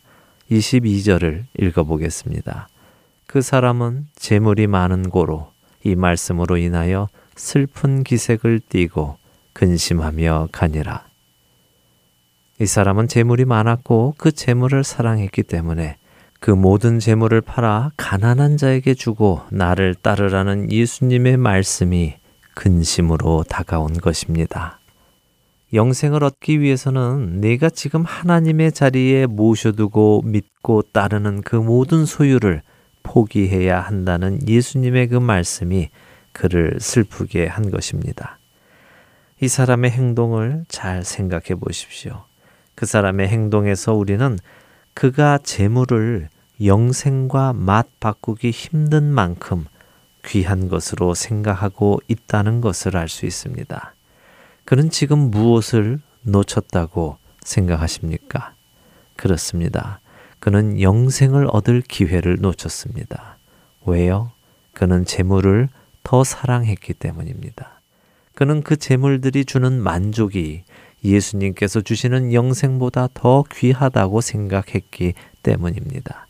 22절을 0.49 1.43
읽어보겠습니다. 1.59 2.69
그 3.25 3.41
사람은 3.41 4.07
재물이 4.15 4.67
많은 4.67 5.09
고로 5.09 5.51
이 5.83 5.95
말씀으로 5.95 6.55
인하여 6.55 7.09
슬픈 7.37 8.03
기색을 8.03 8.59
띠고 8.67 9.17
근심하며 9.53 10.49
가니라. 10.51 11.05
이 12.59 12.65
사람은 12.65 13.07
재물이 13.07 13.45
많았고 13.45 14.15
그 14.17 14.31
재물을 14.31 14.83
사랑했기 14.83 15.43
때문에 15.43 15.97
그 16.39 16.51
모든 16.51 16.99
재물을 16.99 17.39
팔아 17.41 17.91
가난한 17.97 18.57
자에게 18.57 18.93
주고 18.95 19.41
나를 19.49 19.95
따르라는 19.95 20.71
예수님의 20.71 21.37
말씀이 21.37 22.15
근심으로 22.55 23.43
다가온 23.47 23.93
것입니다. 23.93 24.79
영생을 25.73 26.23
얻기 26.23 26.61
위해서는 26.61 27.41
내가 27.41 27.69
지금 27.69 28.03
하나님의 28.03 28.71
자리에 28.71 29.25
모셔두고 29.27 30.23
믿고 30.25 30.81
따르는 30.93 31.41
그 31.41 31.55
모든 31.55 32.05
소유를 32.05 32.61
포기해야 33.03 33.79
한다는 33.79 34.39
예수님의 34.47 35.09
그 35.09 35.15
말씀이 35.15 35.89
그를 36.37 36.77
슬프게 36.79 37.47
한 37.47 37.71
것입니다. 37.71 38.37
이 39.41 39.47
사람의 39.47 39.89
행동을 39.89 40.65
잘 40.67 41.03
생각해 41.03 41.55
보십시오. 41.59 42.25
그 42.75 42.85
사람의 42.85 43.27
행동에서 43.27 43.95
우리는 43.95 44.37
그가 44.93 45.39
재물을 45.39 46.29
영생과 46.63 47.53
맛 47.53 47.87
바꾸기 47.99 48.51
힘든 48.51 49.05
만큼 49.05 49.65
귀한 50.25 50.69
것으로 50.69 51.15
생각하고 51.15 52.01
있다는 52.07 52.61
것을 52.61 52.97
알 52.97 53.09
수 53.09 53.25
있습니다. 53.25 53.93
그는 54.63 54.91
지금 54.91 55.31
무엇을 55.31 55.99
놓쳤다고 56.21 57.17
생각하십니까? 57.41 58.53
그렇습니다. 59.15 60.01
그는 60.39 60.79
영생을 60.79 61.47
얻을 61.51 61.81
기회를 61.81 62.37
놓쳤습니다. 62.41 63.37
왜요? 63.85 64.31
그는 64.73 65.03
재물을 65.03 65.69
더 66.07 66.23
사랑했기 66.23 66.93
때문입니다. 66.93 67.81
그는 68.33 68.61
그 68.61 68.77
재물들이 68.77 69.43
주는 69.43 69.81
만족이 69.81 70.63
예수님께서 71.03 71.81
주시는 71.81 72.31
영생보다 72.31 73.09
더 73.13 73.43
귀하다고 73.51 74.21
생각했기 74.21 75.15
때문입니다. 75.43 76.25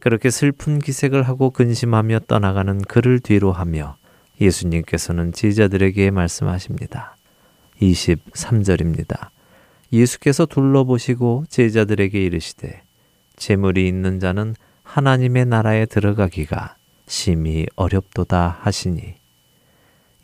그렇게 0.00 0.28
슬픈 0.28 0.78
기색을 0.78 1.22
하고 1.22 1.48
근심하며 1.48 2.20
떠나가는 2.28 2.78
그를 2.82 3.20
뒤로 3.20 3.52
하며 3.52 3.96
예수님께서는 4.38 5.32
제자들에게 5.32 6.10
말씀하십니다. 6.10 7.16
23절입니다. 7.80 9.30
예수께서 9.94 10.44
둘러보시고 10.44 11.44
제자들에게 11.48 12.22
이르시되 12.22 12.82
재물이 13.36 13.88
있는 13.88 14.20
자는 14.20 14.54
하나님의 14.82 15.46
나라에 15.46 15.86
들어가기가 15.86 16.76
심히 17.10 17.66
어렵도다 17.74 18.58
하시니 18.60 19.14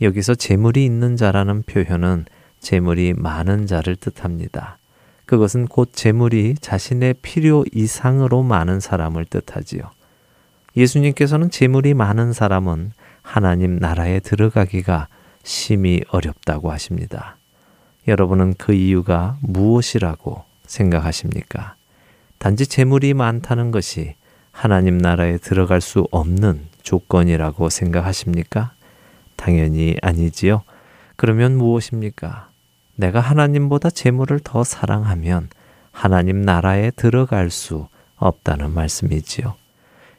여기서 0.00 0.36
재물이 0.36 0.84
있는 0.84 1.16
자라는 1.16 1.64
표현은 1.64 2.26
재물이 2.60 3.14
많은 3.16 3.66
자를 3.66 3.96
뜻합니다. 3.96 4.78
그것은 5.24 5.66
곧 5.66 5.90
재물이 5.92 6.54
자신의 6.60 7.16
필요 7.22 7.64
이상으로 7.72 8.44
많은 8.44 8.78
사람을 8.78 9.24
뜻하지요. 9.24 9.90
예수님께서는 10.76 11.50
재물이 11.50 11.94
많은 11.94 12.32
사람은 12.32 12.92
하나님 13.20 13.78
나라에 13.78 14.20
들어가기가 14.20 15.08
심히 15.42 16.02
어렵다고 16.10 16.70
하십니다. 16.70 17.36
여러분은 18.06 18.54
그 18.58 18.72
이유가 18.72 19.38
무엇이라고 19.40 20.44
생각하십니까? 20.66 21.74
단지 22.38 22.64
재물이 22.64 23.14
많다는 23.14 23.72
것이 23.72 24.14
하나님 24.52 24.98
나라에 24.98 25.38
들어갈 25.38 25.80
수 25.80 26.06
없는 26.12 26.75
조건이라고 26.86 27.68
생각하십니까? 27.68 28.72
당연히 29.34 29.96
아니지요. 30.02 30.62
그러면 31.16 31.58
무엇입니까? 31.58 32.48
내가 32.94 33.20
하나님보다 33.20 33.90
재물을 33.90 34.38
더 34.42 34.64
사랑하면 34.64 35.48
하나님 35.90 36.42
나라에 36.42 36.92
들어갈 36.92 37.50
수 37.50 37.88
없다는 38.16 38.72
말씀이지요. 38.72 39.54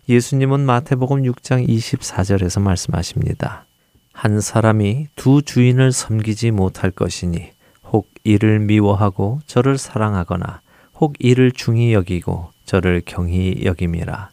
예수님은 0.10 0.60
마태복음 0.60 1.24
6장 1.24 1.68
24절에서 1.68 2.62
말씀하십니다. 2.62 3.66
한 4.12 4.42
사람이 4.42 5.08
두 5.16 5.42
주인을 5.42 5.92
섬기지 5.92 6.52
못할 6.52 6.92
것이니 6.92 7.50
혹 7.86 8.10
이를 8.24 8.60
미워하고 8.60 9.40
저를 9.46 9.78
사랑하거나 9.78 10.62
혹 10.96 11.14
이를 11.20 11.52
중히 11.52 11.94
여기고 11.94 12.52
저를 12.66 13.02
경히 13.06 13.62
여김이라. 13.64 14.30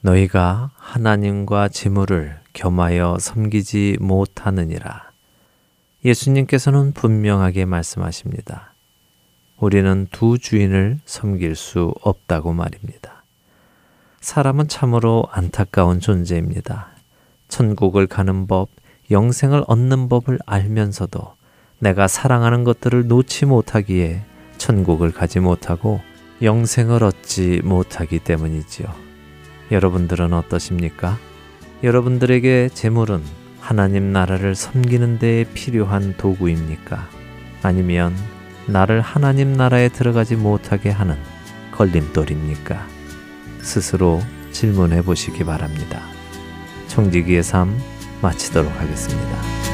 너희가 0.00 0.70
하나님과 0.76 1.68
재물을 1.68 2.38
겸하여 2.52 3.18
섬기지 3.20 3.98
못하느니라. 4.00 5.10
예수님께서는 6.04 6.92
분명하게 6.92 7.64
말씀하십니다. 7.64 8.74
우리는 9.58 10.06
두 10.12 10.38
주인을 10.38 11.00
섬길 11.04 11.56
수 11.56 11.92
없다고 12.02 12.52
말입니다. 12.52 13.24
사람은 14.20 14.68
참으로 14.68 15.24
안타까운 15.30 15.98
존재입니다. 15.98 16.88
천국을 17.48 18.06
가는 18.06 18.46
법, 18.46 18.68
영생을 19.10 19.64
얻는 19.66 20.08
법을 20.08 20.38
알면서도 20.46 21.34
내가 21.80 22.06
사랑하는 22.06 22.62
것들을 22.62 23.08
놓지 23.08 23.46
못하기에 23.46 24.22
천국을 24.58 25.12
가지 25.12 25.40
못하고 25.40 26.00
영생을 26.42 27.02
얻지 27.02 27.62
못하기 27.64 28.20
때문이지요. 28.20 29.07
여러분들은 29.70 30.32
어떠십니까? 30.32 31.18
여러분들에게 31.82 32.70
재물은 32.72 33.22
하나님 33.60 34.12
나라를 34.12 34.54
섬기는 34.54 35.18
데에 35.18 35.44
필요한 35.52 36.14
도구입니까? 36.16 37.08
아니면 37.62 38.14
나를 38.66 39.00
하나님 39.00 39.52
나라에 39.52 39.88
들어가지 39.88 40.36
못하게 40.36 40.90
하는 40.90 41.16
걸림돌입니까? 41.72 42.86
스스로 43.60 44.20
질문해 44.52 45.02
보시기 45.02 45.44
바랍니다. 45.44 46.00
청지기의 46.88 47.42
삶 47.42 47.78
마치도록 48.22 48.72
하겠습니다. 48.80 49.67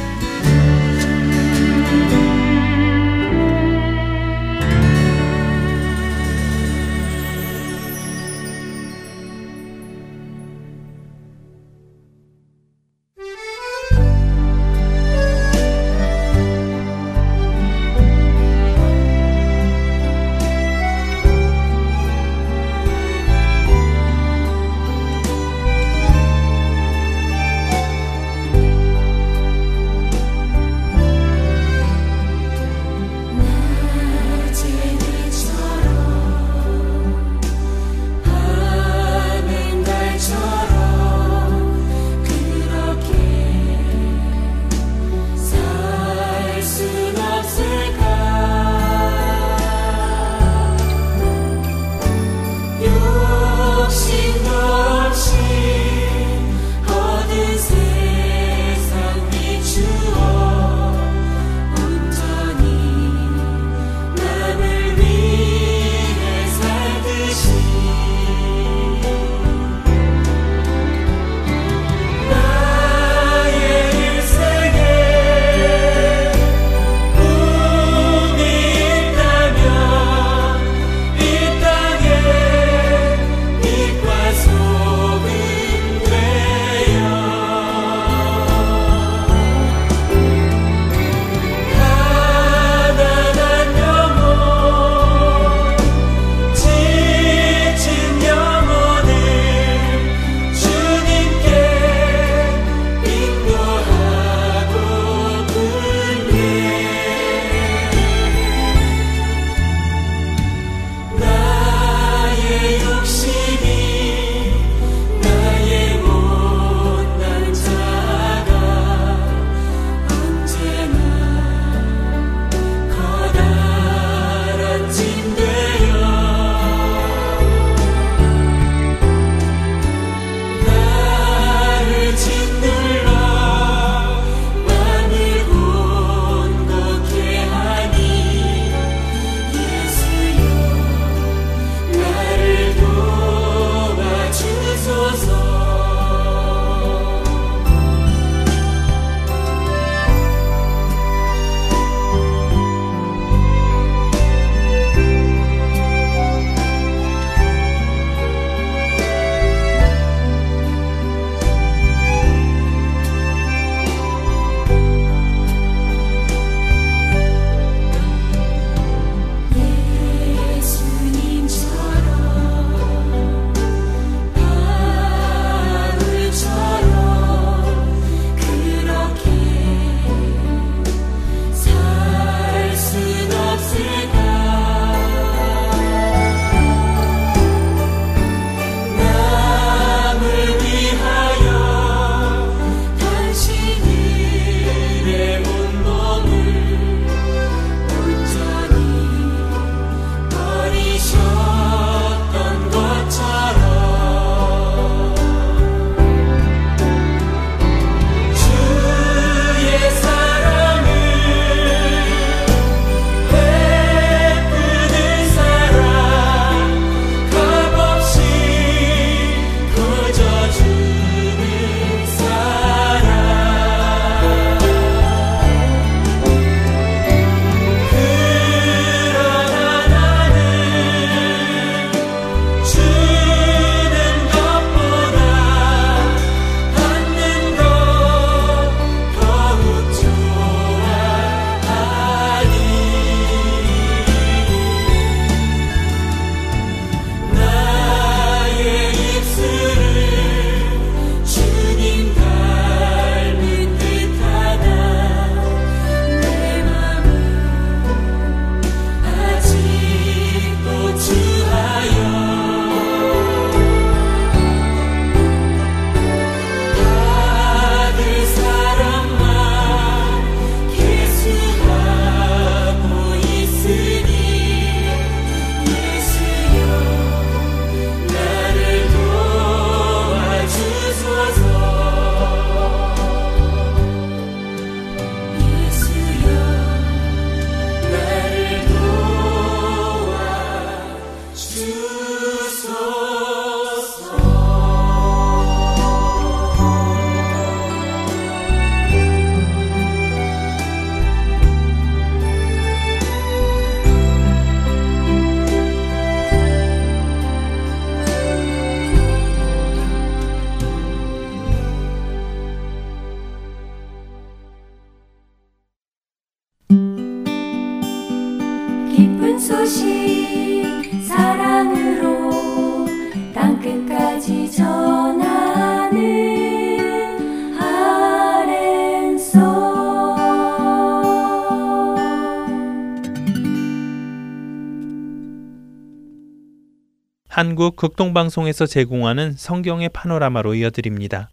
한국 337.55 337.77
극동방송에서 337.77 338.67
제공하는 338.67 339.35
성경의 339.37 339.91
파노라마로 339.91 340.57
이어드립니다. 340.57 341.29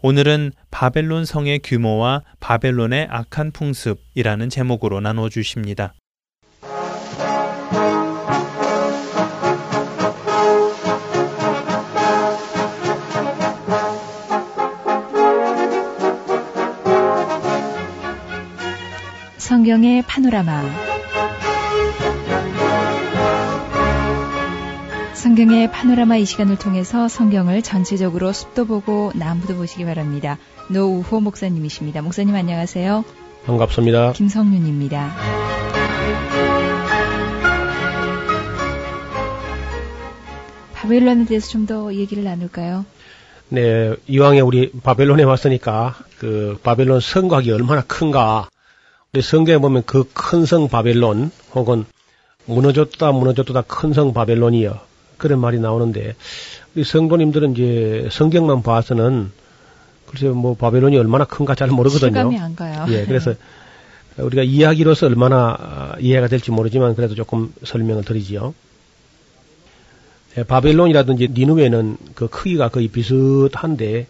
오늘은 0.00 0.52
바벨론 0.70 1.24
성의 1.24 1.58
규모와 1.58 2.22
바벨론의 2.38 3.08
악한 3.10 3.50
풍습이라는 3.50 4.50
제목으로 4.50 5.00
나눠 5.00 5.28
주십니다. 5.28 5.94
성경의 19.38 20.02
파노라마 20.02 20.91
성경의 25.26 25.70
파노라마 25.70 26.16
이 26.16 26.24
시간을 26.24 26.58
통해서 26.58 27.06
성경을 27.06 27.62
전체적으로 27.62 28.32
숲도 28.32 28.64
보고 28.64 29.12
나무도 29.14 29.54
보시기 29.54 29.84
바랍니다. 29.84 30.36
노우호 30.68 31.20
목사님이십니다. 31.20 32.02
목사님 32.02 32.34
안녕하세요. 32.34 33.04
반갑습니다. 33.46 34.14
김성윤입니다. 34.14 35.12
바벨론에 40.74 41.24
대해서 41.24 41.48
좀 41.48 41.66
더 41.66 41.94
얘기를 41.94 42.24
나눌까요? 42.24 42.84
네, 43.48 43.94
이왕에 44.08 44.40
우리 44.40 44.72
바벨론에 44.82 45.22
왔으니까 45.22 45.94
그 46.18 46.58
바벨론 46.64 46.98
성곽이 47.00 47.52
얼마나 47.52 47.82
큰가. 47.82 48.48
우리 49.12 49.22
성경에 49.22 49.58
보면 49.58 49.84
그 49.84 50.04
큰 50.12 50.44
성 50.46 50.68
바벨론 50.68 51.30
혹은 51.54 51.84
무너졌다 52.46 53.12
무너졌다 53.12 53.62
큰 53.62 53.92
성 53.92 54.12
바벨론이여 54.12 54.80
그런 55.22 55.38
말이 55.38 55.60
나오는데 55.60 56.16
우리 56.74 56.84
성도님들은 56.84 57.52
이제 57.52 58.08
성경만 58.10 58.62
봐서는 58.62 59.30
글쎄 60.06 60.28
뭐 60.28 60.54
바벨론이 60.54 60.98
얼마나 60.98 61.24
큰가 61.24 61.54
잘 61.54 61.68
모르거든요. 61.68 62.12
실감이 62.12 62.38
안 62.38 62.56
가요. 62.56 62.84
예, 62.88 63.06
그래서 63.06 63.34
우리가 64.18 64.42
이야기로서 64.42 65.06
얼마나 65.06 65.94
이해가 66.00 66.26
될지 66.26 66.50
모르지만 66.50 66.96
그래도 66.96 67.14
조금 67.14 67.54
설명을 67.64 68.04
드리지요. 68.04 68.52
예, 70.38 70.42
바벨론이라든지 70.42 71.28
니누웨는 71.32 71.96
그 72.14 72.26
크기가 72.28 72.68
거의 72.68 72.88
비슷한데 72.88 74.08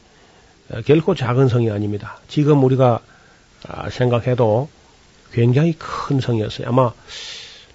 결코 0.86 1.14
작은 1.14 1.48
성이 1.48 1.70
아닙니다. 1.70 2.18
지금 2.26 2.64
우리가 2.64 3.00
아, 3.68 3.90
생각해도 3.90 4.68
굉장히 5.32 5.74
큰 5.78 6.20
성이었어요. 6.20 6.68
아마 6.68 6.92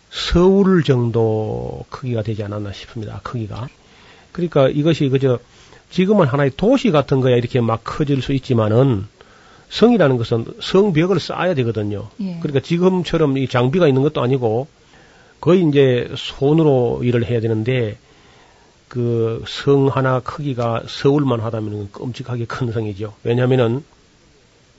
서울 0.09 0.83
정도 0.83 1.85
크기가 1.89 2.21
되지 2.21 2.43
않았나 2.43 2.71
싶습니다. 2.73 3.19
크기가. 3.23 3.67
그러니까 4.31 4.69
이것이 4.69 5.09
그저 5.09 5.39
지금은 5.89 6.27
하나의 6.27 6.51
도시 6.57 6.91
같은 6.91 7.21
거야 7.21 7.35
이렇게 7.35 7.61
막 7.61 7.81
커질 7.83 8.21
수 8.21 8.33
있지만은 8.33 9.07
성이라는 9.69 10.17
것은 10.17 10.45
성벽을 10.61 11.19
쌓아야 11.19 11.53
되거든요. 11.55 12.09
예. 12.21 12.37
그러니까 12.41 12.61
지금처럼 12.61 13.37
이 13.37 13.47
장비가 13.47 13.87
있는 13.87 14.01
것도 14.01 14.21
아니고 14.21 14.67
거의 15.41 15.63
이제 15.67 16.09
손으로 16.15 17.01
일을 17.03 17.25
해야 17.25 17.39
되는데 17.41 17.97
그 18.87 19.43
성 19.47 19.87
하나 19.87 20.21
크기가 20.21 20.83
서울만 20.87 21.41
하다면 21.41 21.91
끔찍하게 21.91 22.45
큰 22.45 22.71
성이죠. 22.71 23.13
왜냐하면은 23.23 23.83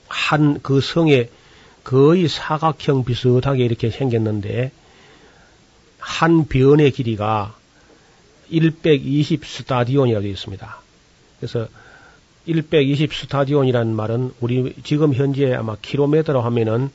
한 0.07 0.59
그 0.63 0.81
성에 0.81 1.29
거의 1.83 2.27
사각형 2.27 3.05
비슷하게 3.05 3.63
이렇게 3.63 3.89
생겼는데 3.91 4.71
한 5.99 6.47
변의 6.47 6.91
길이가 6.91 7.55
120 8.49 9.45
스타디온이라고 9.45 10.23
되어 10.23 10.31
있습니다. 10.31 10.81
그래서 11.39 11.67
120 12.45 13.13
스타디온이라는 13.13 13.95
말은 13.95 14.33
우리 14.39 14.73
지금 14.83 15.13
현재 15.13 15.53
아마 15.53 15.75
킬로미터로 15.75 16.41
하면은 16.41 16.89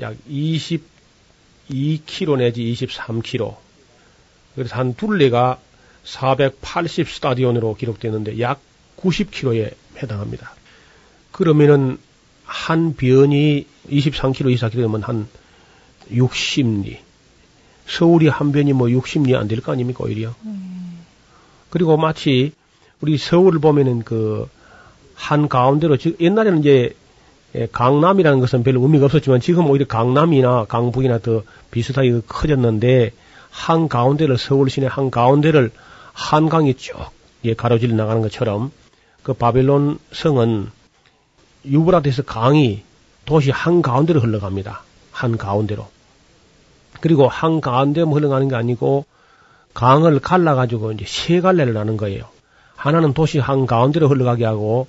약 0.00 0.16
22km 0.28 2.38
내지 2.38 2.62
23km. 2.72 3.56
그래서 4.54 4.76
한 4.76 4.94
둘레가 4.94 5.58
480 6.04 7.08
스타디온으로 7.08 7.76
기록되는데 7.76 8.38
약 8.40 8.60
90km에 8.98 9.74
해당합니다. 10.02 10.54
그러면은 11.32 11.98
한 12.44 12.94
변이 12.94 13.66
23km, 13.88 14.56
24km면 14.56 15.02
한 15.02 15.26
60리. 16.10 16.98
서울이 17.86 18.28
한 18.28 18.52
변이 18.52 18.72
뭐 18.72 18.88
60리 18.88 19.34
안 19.36 19.48
될 19.48 19.60
거 19.60 19.72
아닙니까, 19.72 20.04
오히려? 20.04 20.34
음. 20.44 21.04
그리고 21.70 21.96
마치 21.96 22.52
우리 23.00 23.18
서울을 23.18 23.58
보면은 23.60 24.02
그 24.02 24.48
한 25.14 25.48
가운데로 25.48 25.96
즉 25.96 26.20
옛날에는 26.20 26.58
이제 26.60 26.94
예, 27.54 27.68
강남이라는 27.70 28.40
것은 28.40 28.64
별로 28.64 28.82
의미가 28.82 29.04
없었지만 29.06 29.40
지금 29.40 29.70
오히려 29.70 29.86
강남이나 29.86 30.64
강북이나 30.64 31.18
더 31.18 31.44
비슷하게 31.70 32.20
커졌는데 32.26 33.12
한 33.50 33.88
가운데를 33.88 34.36
서울 34.38 34.68
시내 34.70 34.88
한 34.90 35.10
가운데를 35.12 35.70
한강이 36.12 36.74
쭉 36.74 36.96
예, 37.44 37.54
가로질러 37.54 37.94
나가는 37.94 38.20
것처럼 38.22 38.72
그 39.22 39.34
바벨론 39.34 39.98
성은 40.12 40.68
유브라데스 41.64 42.24
강이 42.24 42.82
도시 43.24 43.50
한 43.52 43.82
가운데로 43.82 44.20
흘러갑니다. 44.20 44.82
한 45.12 45.36
가운데로. 45.38 45.88
그리고 47.04 47.28
한 47.28 47.60
가운데로 47.60 48.14
흘러가는 48.14 48.48
게 48.48 48.56
아니고 48.56 49.04
강을 49.74 50.20
갈라가지고 50.20 50.92
이제 50.92 51.04
세 51.06 51.42
갈래를 51.42 51.74
나는 51.74 51.98
거예요. 51.98 52.24
하나는 52.76 53.12
도시 53.12 53.38
한 53.38 53.66
가운데로 53.66 54.08
흘러가게 54.08 54.46
하고 54.46 54.86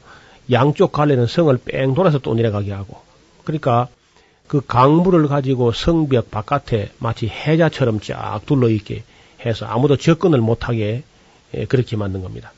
양쪽 0.50 0.94
갈래는 0.94 1.28
성을 1.28 1.60
뺑 1.66 1.94
돌아서 1.94 2.20
또 2.20 2.34
내려가게 2.34 2.72
하고 2.72 3.02
그러니까 3.44 3.90
그 4.48 4.66
강물을 4.66 5.28
가지고 5.28 5.74
성벽 5.74 6.32
바깥에 6.32 6.90
마치 7.00 7.28
해자처럼 7.28 8.00
쫙 8.00 8.40
둘러 8.46 8.70
있게 8.70 9.04
해서 9.46 9.66
아무도 9.66 9.98
접근을 9.98 10.40
못하게 10.40 11.04
예, 11.54 11.66
그렇게 11.66 11.98
만든 11.98 12.22
겁니다. 12.22 12.54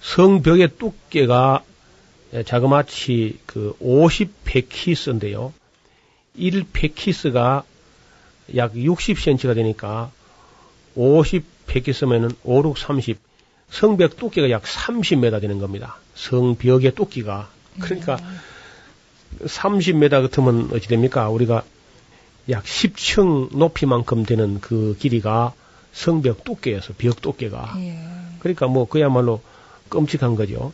성벽의 0.00 0.70
두께가 0.78 1.62
예, 2.32 2.44
자그마치 2.44 3.40
그 3.44 3.76
50 3.78 4.30
페키스인데요. 4.44 5.52
1페키스가 6.38 7.62
약 8.56 8.74
60cm가 8.74 9.54
되니까 9.54 10.10
50페키스면은 10.96 12.34
5, 12.44 12.62
6, 12.64 12.78
30 12.78 13.18
성벽 13.70 14.16
두께가 14.16 14.50
약 14.50 14.62
30m 14.62 15.40
되는 15.40 15.58
겁니다. 15.58 15.96
성벽의 16.14 16.94
두께가. 16.94 17.48
그러니까 17.80 18.18
30m 19.44 20.10
같으면 20.10 20.70
어찌 20.72 20.88
됩니까? 20.88 21.28
우리가 21.28 21.62
약 22.50 22.64
10층 22.64 23.56
높이만큼 23.56 24.24
되는 24.24 24.60
그 24.60 24.96
길이가 24.98 25.52
성벽 25.92 26.44
두께여서 26.44 26.94
벽 26.96 27.20
두께가. 27.20 27.74
예. 27.78 27.98
그러니까 28.38 28.66
뭐 28.66 28.86
그야말로 28.86 29.42
끔찍한 29.90 30.34
거죠. 30.34 30.72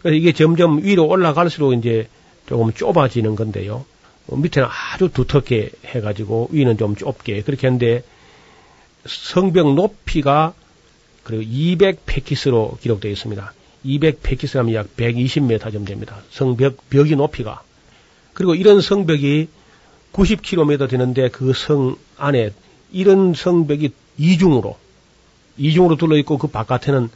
그래서 0.00 0.16
이게 0.16 0.32
점점 0.32 0.82
위로 0.82 1.06
올라갈수록 1.06 1.72
이제 1.72 2.08
조금 2.46 2.72
좁아지는 2.72 3.36
건데요. 3.36 3.86
어, 4.26 4.36
밑에는 4.36 4.68
아주 4.68 5.10
두텁게 5.12 5.70
해가지고 5.84 6.48
위는 6.52 6.78
좀 6.78 6.96
좁게 6.96 7.42
그렇게 7.42 7.66
했는데 7.66 8.02
성벽 9.06 9.74
높이가 9.74 10.54
그리고 11.22 11.42
200 11.42 12.06
페키스로 12.06 12.78
기록되어 12.80 13.10
있습니다. 13.10 13.52
200 13.84 14.22
페키스 14.22 14.56
하면 14.58 14.74
약 14.74 14.96
120m 14.96 15.60
정도 15.72 15.84
됩니다. 15.84 16.16
성벽, 16.30 16.88
벽이 16.90 17.16
높이가. 17.16 17.62
그리고 18.32 18.54
이런 18.54 18.80
성벽이 18.80 19.48
90km 20.12 20.88
되는데 20.88 21.28
그 21.28 21.52
성 21.52 21.96
안에 22.16 22.52
이런 22.92 23.34
성벽이 23.34 23.90
이중으로, 24.16 24.76
이중으로 25.58 25.96
둘러 25.96 26.16
있고 26.18 26.38
그 26.38 26.46
바깥에는 26.46 27.10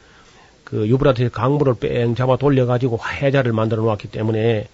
그 0.63 0.87
유브라트의 0.87 1.31
강물을 1.31 1.75
뺑 1.79 2.15
잡아 2.15 2.35
돌려가지고 2.35 2.99
해자를 3.21 3.53
만들어 3.53 3.81
놓았기 3.83 4.09
때문에 4.09 4.67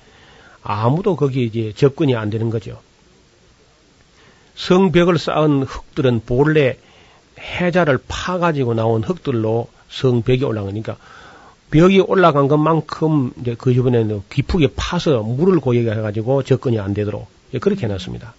아무도 0.66 1.16
거기 1.16 1.46
이제 1.46 1.72
접근이 1.74 2.16
안 2.16 2.32
되는 2.32 2.50
거죠. 2.50 2.82
성벽을 4.56 5.20
쌓은 5.20 5.64
흙들은 5.64 6.24
본래 6.26 6.78
해자를 7.40 8.00
파가지고 8.08 8.74
나온 8.74 9.04
흙들로 9.04 9.70
성벽이 9.90 10.44
올라가니까 10.44 10.98
벽이 11.70 12.00
올라간 12.00 12.48
것만큼 12.48 13.34
이제 13.42 13.56
그 13.58 13.74
주변에 13.74 14.08
깊게 14.30 14.70
파서 14.76 15.22
물을 15.22 15.60
고여게 15.60 15.92
해가지고 15.92 16.44
접근이 16.44 16.80
안 16.80 16.94
되도록 16.96 17.28
그렇게 17.62 17.86
해놨습니다. 17.86 18.34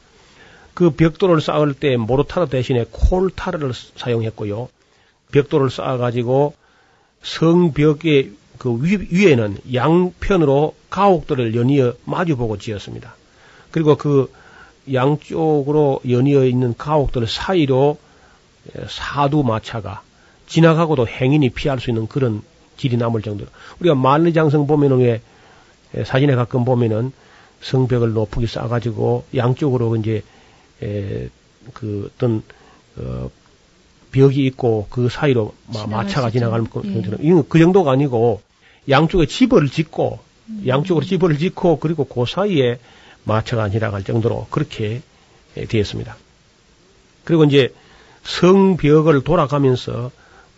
그 0.75 0.91
벽돌을 0.91 1.41
쌓을 1.41 1.75
때 1.75 1.97
모르타르 1.97 2.49
대신에 2.49 2.87
콜타르를 2.91 3.73
사용했고요. 3.73 4.69
벽돌을 5.31 5.71
쌓아가지고 5.71 6.55
성벽의 7.23 8.33
그 8.59 8.79
위, 8.83 9.09
위에는 9.11 9.59
양편으로 9.73 10.75
가옥들을 10.91 11.55
연이어 11.55 11.95
마주보고 12.05 12.59
지었습니다. 12.59 13.15
그리고 13.71 13.97
그 13.97 14.33
양쪽으로 14.93 16.01
연이어 16.09 16.45
있는 16.45 16.75
가옥들 16.77 17.27
사이로 17.27 17.99
사두 18.89 19.43
마차가 19.43 20.03
지나가고도 20.47 21.07
행인이 21.07 21.51
피할 21.51 21.81
수 21.81 21.91
있는 21.91 22.07
그런 22.07 22.43
길이 22.77 22.97
남을 22.97 23.23
정도로 23.23 23.51
우리가 23.81 23.95
만리장성 23.95 24.67
보면은 24.67 24.99
왜 24.99 25.21
사진에 26.05 26.35
가끔 26.35 26.65
보면은 26.65 27.13
성벽을 27.63 28.13
높게 28.13 28.47
쌓아가지고 28.47 29.25
양쪽으로 29.35 29.97
이제 29.97 30.23
에, 30.83 31.29
그 31.73 32.11
어떤 32.15 32.43
어, 32.99 33.31
벽이 34.17 34.47
있고 34.47 34.87
그 34.89 35.11
사이로 35.11 35.55
마, 35.75 35.87
마차가 35.87 36.31
지나갈 36.31 36.63
예. 36.63 37.03
이건 37.21 37.45
그 37.51 37.59
정도가 37.59 37.93
아니고 37.93 38.41
양쪽에 38.89 39.27
집을 39.27 39.69
짓고 39.69 40.19
음. 40.49 40.63
양쪽으로 40.67 41.05
집을 41.05 41.37
짓고 41.37 41.79
그리고 41.79 42.05
그 42.05 42.25
사이에 42.27 42.79
마차가 43.25 43.69
지나갈 43.69 44.05
정도로 44.05 44.47
그렇게 44.51 45.03
되었습니다. 45.55 46.17
그리고 47.25 47.45
이제 47.45 47.75
성벽을 48.25 49.23
돌아가면서 49.23 50.11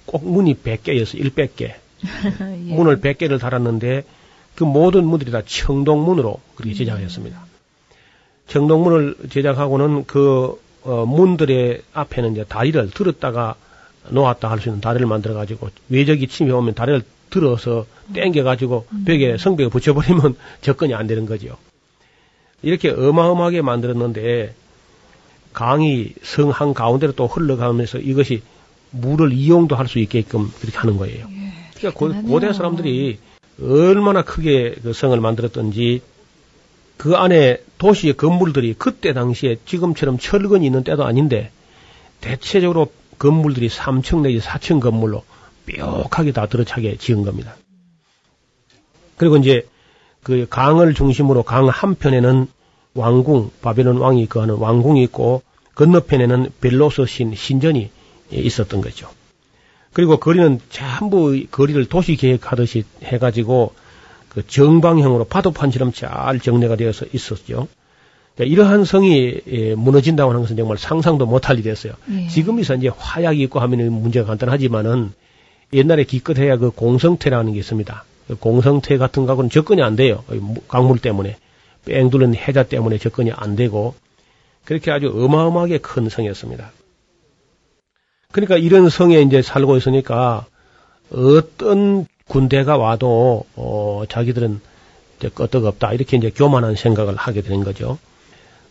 꼭 0.07 0.25
문이 0.25 0.55
100개였어, 0.63 1.19
100개. 1.35 1.63
예. 2.41 2.75
문을 2.75 3.01
100개를 3.01 3.41
달았는데 3.41 4.05
그 4.55 4.63
모든 4.63 5.05
문들이 5.05 5.33
다 5.33 5.43
청동문으로 5.45 6.41
그렇게 6.55 6.75
제작했습니다. 6.75 7.45
청동문을 8.47 9.17
제작하고는 9.31 10.05
그 10.05 10.61
어, 10.89 11.05
문들의 11.05 11.83
앞에는 11.93 12.33
이제 12.33 12.45
다리를 12.45 12.91
들었다가 12.91 13.57
놓았다 14.09 14.51
할 14.51 14.59
수 14.61 14.71
있는 14.71 14.81
다리를 14.81 15.07
만들어 15.07 15.35
가지고 15.35 15.69
외적이 15.91 16.29
침해 16.29 16.51
오면 16.53 16.73
다리를 16.75 17.03
들어서 17.29 17.85
땡겨 18.15 18.43
가지고 18.43 18.87
음. 18.93 19.05
벽에 19.05 19.37
성벽에 19.37 19.69
붙여버리면 19.69 20.37
접근이 20.63 20.95
안 20.95 21.07
되는 21.07 21.27
거죠. 21.27 21.59
이렇게 22.63 22.89
어마어마하게 22.89 23.61
만들었는데 23.61 24.55
강이 25.53 26.15
성한 26.23 26.73
가운데로 26.73 27.13
또 27.13 27.27
흘러가면서 27.27 27.99
이것이 27.99 28.41
물을 28.91 29.35
이용도 29.35 29.77
할 29.77 29.87
수 29.89 29.99
있게끔 29.99 30.51
그렇게 30.59 30.79
하는 30.79 30.97
거예요. 30.97 31.27
예, 31.31 31.53
그러니까 31.77 31.99
고, 31.99 32.23
고대 32.23 32.51
사람들이 32.55 33.19
얼마나 33.63 34.23
크게 34.23 34.77
그 34.83 34.95
성을 34.95 35.19
만들었던지 35.21 36.01
그 36.99 37.17
안에 37.17 37.59
도시의 37.79 38.15
건물들이 38.15 38.75
그때 38.75 39.13
당시에 39.13 39.57
지금처럼 39.65 40.19
철근이 40.19 40.67
있는 40.67 40.85
때도 40.85 41.05
아닌데 41.05 41.51
대체적으로 42.21 42.93
건물들이 43.19 43.69
3층 43.69 44.23
내지 44.23 44.41
4층 44.41 44.81
건물로 44.81 45.23
뾰족하게 45.65 46.33
다 46.33 46.47
들어차게 46.47 46.97
지은 46.97 47.23
겁니다. 47.23 47.57
그리고 49.17 49.37
이제 49.37 49.67
그 50.23 50.47
강을 50.51 50.95
중심으로 50.95 51.45
강 51.45 51.69
한편에는 51.69 52.49
왕궁, 52.95 53.51
바벨론 53.63 53.99
왕이 53.99 54.27
거하는 54.27 54.57
왕궁이 54.57 55.03
있고 55.05 55.43
건너편에는 55.77 56.51
벨로스 56.61 57.07
신 57.07 57.35
신전이 57.35 57.91
있었던 58.33 58.81
거죠. 58.81 59.09
그리고 59.93 60.19
거리는 60.19 60.61
전부 60.71 61.41
거리를 61.51 61.85
도시 61.87 62.17
계획하듯이 62.17 62.85
해가지고 63.05 63.73
그 64.29 64.47
정방형으로 64.47 65.25
파도판처럼 65.25 65.93
잘 65.93 66.41
정례가 66.41 66.77
되어서 66.77 67.07
있었죠. 67.13 67.69
그러니까 68.35 68.53
이러한 68.53 68.85
성이 68.85 69.41
예, 69.49 69.75
무너진다고 69.75 70.31
하는 70.31 70.43
것은 70.43 70.57
정말 70.57 70.79
상상도 70.79 71.27
못할 71.27 71.59
일이었어요. 71.59 71.95
예. 72.13 72.29
지금에서 72.29 72.77
이제 72.77 72.89
화약이 72.89 73.43
있고 73.43 73.61
하면 73.61 73.93
문제가 73.93 74.27
간단하지만은 74.27 75.13
옛날에 75.73 76.05
기껏해야 76.05 76.57
그 76.57 76.71
공성태라는 76.71 77.53
게 77.55 77.59
있습니다. 77.59 78.05
그 78.29 78.37
공성태 78.37 78.99
같은 78.99 79.27
거하고는 79.27 79.51
접근이 79.51 79.83
안 79.83 79.97
돼요. 79.97 80.23
강물 80.69 80.99
때문에. 80.99 81.37
뺑두른 81.85 82.35
해자 82.35 82.63
때문에 82.63 82.99
접근이 82.99 83.33
안 83.33 83.57
되고 83.57 83.95
그렇게 84.65 84.91
아주 84.91 85.09
어마어마하게 85.09 85.79
큰 85.79 86.09
성이었습니다. 86.09 86.73
그러니까 88.31 88.59
이런 88.59 88.91
성에 88.91 89.23
이제 89.23 89.41
살고 89.41 89.79
있으니까 89.79 90.45
어떤 91.11 92.07
군대가 92.29 92.77
와도 92.77 93.45
어 93.57 94.05
자기들은 94.09 94.61
이제 95.19 95.29
끄떡없다 95.31 95.93
이렇게 95.93 96.17
이제 96.17 96.31
교만한 96.31 96.77
생각을 96.77 97.17
하게 97.17 97.43
되는 97.43 97.65
거죠. 97.65 97.99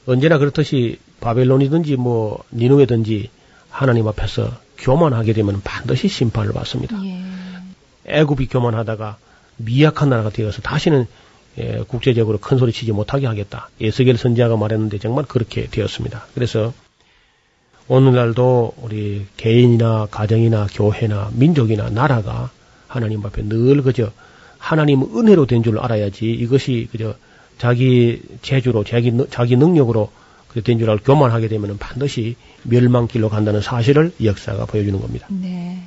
언제나 0.05 0.37
그렇듯이 0.37 0.99
바벨론이든지 1.19 1.97
뭐 1.97 2.43
니누에든지 2.51 3.29
하나님 3.69 4.07
앞에서 4.07 4.51
교만하게 4.77 5.33
되면 5.33 5.61
반드시 5.63 6.07
심판을 6.07 6.53
받습니다. 6.53 6.97
예. 7.03 7.21
애굽이 8.05 8.47
교만하다가 8.47 9.17
미약한 9.57 10.09
나라가 10.09 10.29
되어서 10.29 10.61
다시는 10.61 11.07
예, 11.59 11.83
국제적으로 11.87 12.37
큰 12.37 12.57
소리 12.57 12.71
치지 12.71 12.91
못하게 12.91 13.25
하겠다. 13.25 13.69
예스겔 13.81 14.17
선지자가 14.17 14.55
말했는데 14.57 14.99
정말 14.99 15.25
그렇게 15.25 15.67
되었습니다. 15.67 16.27
그래서 16.35 16.71
오늘날도 17.87 18.75
우리 18.81 19.25
개인이나 19.37 20.07
가정이나 20.11 20.67
교회나 20.71 21.31
민족이나 21.33 21.89
나라가 21.89 22.51
하나님 22.87 23.25
앞에 23.25 23.43
늘 23.43 23.81
그저 23.81 24.11
하나님 24.57 25.01
은혜로 25.03 25.45
된 25.45 25.63
줄 25.63 25.79
알아야지 25.79 26.31
이것이 26.31 26.87
그저 26.91 27.15
자기 27.57 28.21
재주로 28.41 28.83
자기 28.83 29.11
자기 29.29 29.55
능력으로 29.55 30.09
된 30.63 30.79
줄 30.79 30.89
알고 30.89 31.03
교만하게 31.03 31.47
되면 31.49 31.77
반드시 31.77 32.35
멸망길로 32.63 33.29
간다는 33.29 33.61
사실을 33.61 34.11
역사가 34.23 34.65
보여주는 34.65 34.99
겁니다. 34.99 35.27
네. 35.29 35.83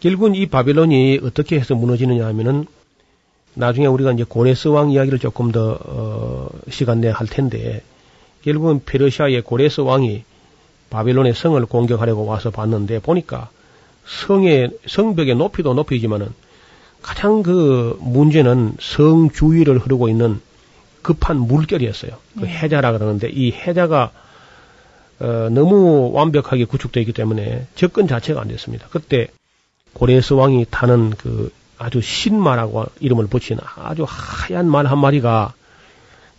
결국은 0.00 0.34
이 0.34 0.46
바빌론이 0.46 1.20
어떻게 1.22 1.58
해서 1.58 1.74
무너지느냐 1.74 2.26
하면은 2.26 2.66
나중에 3.54 3.86
우리가 3.86 4.12
이제 4.12 4.24
고레스 4.24 4.68
왕 4.68 4.90
이야기를 4.90 5.18
조금 5.18 5.50
더 5.52 5.78
어, 5.80 6.48
시간 6.70 7.00
내할 7.00 7.26
텐데 7.26 7.82
결국은 8.42 8.82
페르시아의 8.84 9.42
고레스 9.42 9.80
왕이 9.80 10.24
바빌론의 10.90 11.34
성을 11.34 11.64
공격하려고 11.64 12.26
와서 12.26 12.50
봤는데 12.50 12.98
보니까 12.98 13.48
성의 14.06 14.70
성벽의 14.86 15.34
높이도 15.36 15.74
높이지만은 15.74 16.28
가장 17.02 17.42
그 17.42 17.98
문제는 18.00 18.74
성 18.80 19.30
주위를 19.30 19.78
흐르고 19.78 20.08
있는 20.08 20.40
급한 21.02 21.38
물결이었어요. 21.38 22.12
그 22.38 22.44
네. 22.44 22.48
해자라 22.48 22.92
그러는데 22.92 23.28
이 23.28 23.52
해자가 23.52 24.10
어, 25.20 25.48
너무 25.50 26.10
완벽하게 26.12 26.64
구축되어 26.64 27.02
있기 27.02 27.12
때문에 27.12 27.66
접근 27.74 28.08
자체가 28.08 28.40
안 28.40 28.48
됐습니다. 28.48 28.88
그때 28.90 29.28
고레스 29.92 30.32
왕이 30.32 30.66
타는 30.70 31.10
그 31.10 31.52
아주 31.78 32.00
신마라고 32.00 32.86
이름을 33.00 33.26
붙인 33.26 33.58
아주 33.76 34.04
하얀 34.08 34.68
말 34.68 34.86
한 34.86 34.98
마리가 34.98 35.54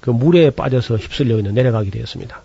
그 0.02 0.10
물에 0.10 0.50
빠져서 0.52 0.98
휩쓸려 0.98 1.38
있는 1.38 1.54
내려가게 1.54 1.90
되었습니다. 1.90 2.44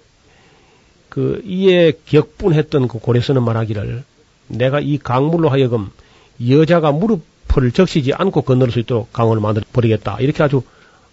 그 1.09 1.43
이에 1.45 1.93
격분했던 2.07 2.89
그 2.89 2.99
고래서는 2.99 3.43
말하기를 3.43 4.05
내가 4.51 4.81
이 4.81 4.99
강물로 4.99 5.49
하여금 5.49 5.91
여자가 6.49 6.93
무릎을 6.93 7.73
적시지 7.73 8.13
않고 8.13 8.43
건널 8.43 8.71
수 8.71 8.81
있도록 8.81 9.13
강을 9.13 9.41
만들어 9.41 9.65
버리겠다. 9.73 10.19
이렇게 10.21 10.43
아주 10.43 10.63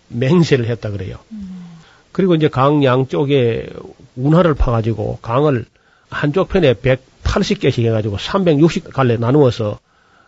맹세를 0.10 0.68
했다 0.68 0.90
그래요. 0.90 1.18
음. 1.32 1.66
그리고 2.12 2.36
이제 2.36 2.48
강 2.48 2.84
양쪽에 2.84 3.70
운하를 4.16 4.56
파가지고 4.56 5.20
강을 5.22 5.66
한쪽 6.10 6.50
편에 6.50 6.74
180개씩 6.74 7.86
해가지고 7.86 8.18
360갈래 8.18 9.20
나누어서 9.20 9.80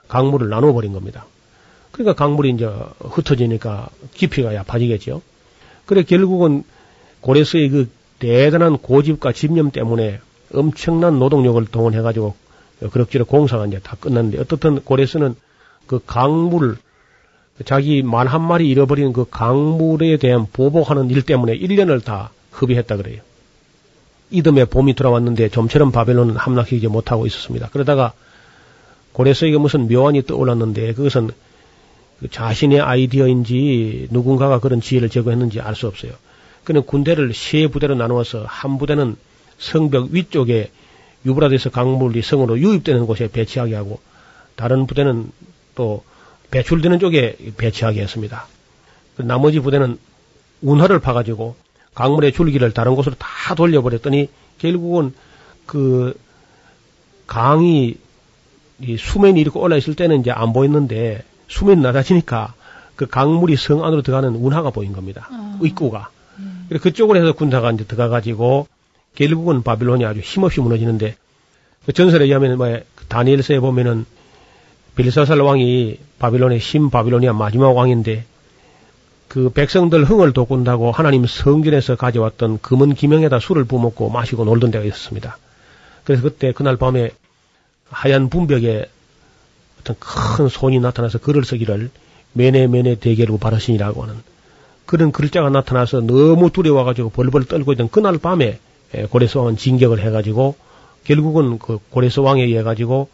강물을 0.07 0.49
나누어 0.49 0.73
버린 0.73 0.93
겁니다. 0.93 1.25
그러니까 1.91 2.13
강물이 2.13 2.51
이제 2.51 2.69
흩어지니까 2.99 3.89
깊이가 4.13 4.53
얕아지겠죠. 4.53 5.21
그래 5.85 6.03
결국은 6.03 6.63
고레스의 7.21 7.69
그 7.69 7.89
대단한 8.19 8.77
고집과 8.77 9.31
집념 9.31 9.71
때문에 9.71 10.19
엄청난 10.53 11.19
노동력을 11.19 11.65
동원해가지고 11.65 12.35
그럭저럭 12.79 13.27
공사가 13.27 13.65
이제 13.65 13.79
다 13.79 13.97
끝났는데 13.99 14.39
어떻든 14.39 14.81
고레스는 14.81 15.35
그 15.87 15.99
강물 16.05 16.77
자기 17.65 18.03
말 18.03 18.27
한 18.27 18.41
마리 18.41 18.69
잃어버린 18.69 19.11
그 19.11 19.25
강물에 19.29 20.17
대한 20.17 20.47
보복하는 20.51 21.09
일 21.09 21.23
때문에 21.23 21.57
1년을 21.57 22.03
다 22.03 22.31
흡입했다 22.51 22.95
그래요. 22.95 23.21
이듬해 24.31 24.65
봄이 24.65 24.93
돌아왔는데 24.93 25.49
좀처럼 25.49 25.91
바벨론은 25.91 26.35
함락하지 26.35 26.87
못하고 26.87 27.25
있었습니다. 27.25 27.69
그러다가 27.71 28.13
고레스에게 29.13 29.57
무슨 29.57 29.87
묘안이 29.87 30.23
떠올랐는데 30.23 30.93
그것은 30.93 31.31
그 32.19 32.29
자신의 32.29 32.79
아이디어인지 32.79 34.07
누군가가 34.11 34.59
그런 34.59 34.81
지혜를 34.81 35.09
제거했는지 35.09 35.59
알 35.59 35.75
수 35.75 35.87
없어요. 35.87 36.11
그는 36.63 36.83
군대를 36.83 37.33
세 37.33 37.67
부대로 37.67 37.95
나누어서 37.95 38.45
한 38.47 38.77
부대는 38.77 39.15
성벽 39.57 40.09
위쪽에 40.11 40.69
유브라데스 41.25 41.69
강물이 41.69 42.21
성으로 42.21 42.59
유입되는 42.59 43.05
곳에 43.05 43.29
배치하게 43.29 43.75
하고 43.75 43.99
다른 44.55 44.87
부대는 44.87 45.31
또 45.75 46.03
배출되는 46.51 46.99
쪽에 46.99 47.35
배치하게 47.57 48.01
했습니다. 48.01 48.47
그 49.15 49.21
나머지 49.21 49.59
부대는 49.59 49.97
운하를 50.61 50.99
파가지고 50.99 51.55
강물의 51.93 52.31
줄기를 52.31 52.71
다른 52.71 52.95
곳으로 52.95 53.15
다 53.17 53.55
돌려버렸더니 53.55 54.29
결국은 54.57 55.13
그 55.65 56.17
강이 57.27 57.97
이 58.81 58.97
수면이 58.97 59.39
이렇게 59.39 59.59
올라 59.59 59.75
있을 59.75 59.95
때는 59.95 60.21
이제 60.21 60.31
안 60.31 60.53
보였는데 60.53 61.23
수면이 61.47 61.81
낮아지니까 61.81 62.53
그 62.95 63.07
강물이 63.07 63.55
성 63.55 63.83
안으로 63.83 64.01
들어가는 64.01 64.35
운하가 64.35 64.71
보인 64.71 64.93
겁니다. 64.93 65.27
아. 65.31 65.59
입구가. 65.61 66.09
그래서 66.67 66.83
그쪽으로 66.83 67.19
해서 67.19 67.33
군사가 67.33 67.71
이제 67.71 67.83
들어가가지고 67.83 68.67
결국은 69.15 69.63
바빌론이 69.63 70.05
아주 70.05 70.19
힘없이 70.19 70.61
무너지는데 70.61 71.15
그 71.85 71.93
전설에 71.93 72.25
의하면 72.25 72.57
뭐 72.57 72.79
다니엘서에 73.07 73.59
보면은 73.59 74.05
빌사살 74.95 75.39
왕이 75.39 75.97
바빌론의 76.19 76.59
신 76.59 76.89
바빌로니아 76.89 77.33
마지막 77.33 77.75
왕인데 77.75 78.25
그 79.27 79.49
백성들 79.49 80.05
흥을 80.05 80.33
돋군다고 80.33 80.91
하나님 80.91 81.25
성전에서 81.25 81.95
가져왔던 81.95 82.59
금은 82.61 82.95
기명에다 82.95 83.39
술을 83.39 83.63
부먹고 83.63 84.09
마시고 84.09 84.43
놀던 84.43 84.71
데가 84.71 84.83
있었습니다. 84.85 85.37
그래서 86.03 86.23
그때 86.23 86.51
그날 86.51 86.77
밤에 86.77 87.11
하얀 87.89 88.29
분벽에 88.29 88.89
어떤 89.79 89.95
큰 89.99 90.49
손이 90.49 90.79
나타나서 90.79 91.19
글을 91.19 91.45
쓰기를 91.45 91.91
매네 92.33 92.67
매네 92.67 92.95
대계로 92.95 93.37
바르신이라고 93.37 94.03
하는 94.03 94.15
그런 94.85 95.11
글자가 95.11 95.49
나타나서 95.49 96.01
너무 96.01 96.49
두려워가지고 96.49 97.11
벌벌 97.11 97.45
떨고 97.45 97.73
있던 97.73 97.89
그날 97.89 98.17
밤에 98.17 98.45
예, 98.45 98.59
고레스 99.09 99.37
왕은 99.37 99.57
진격을 99.57 99.99
해가지고 99.99 100.55
결국은 101.03 101.59
그 101.59 101.79
고레스 101.89 102.19
왕에 102.19 102.43
의해 102.43 102.63
가지고 102.63 103.09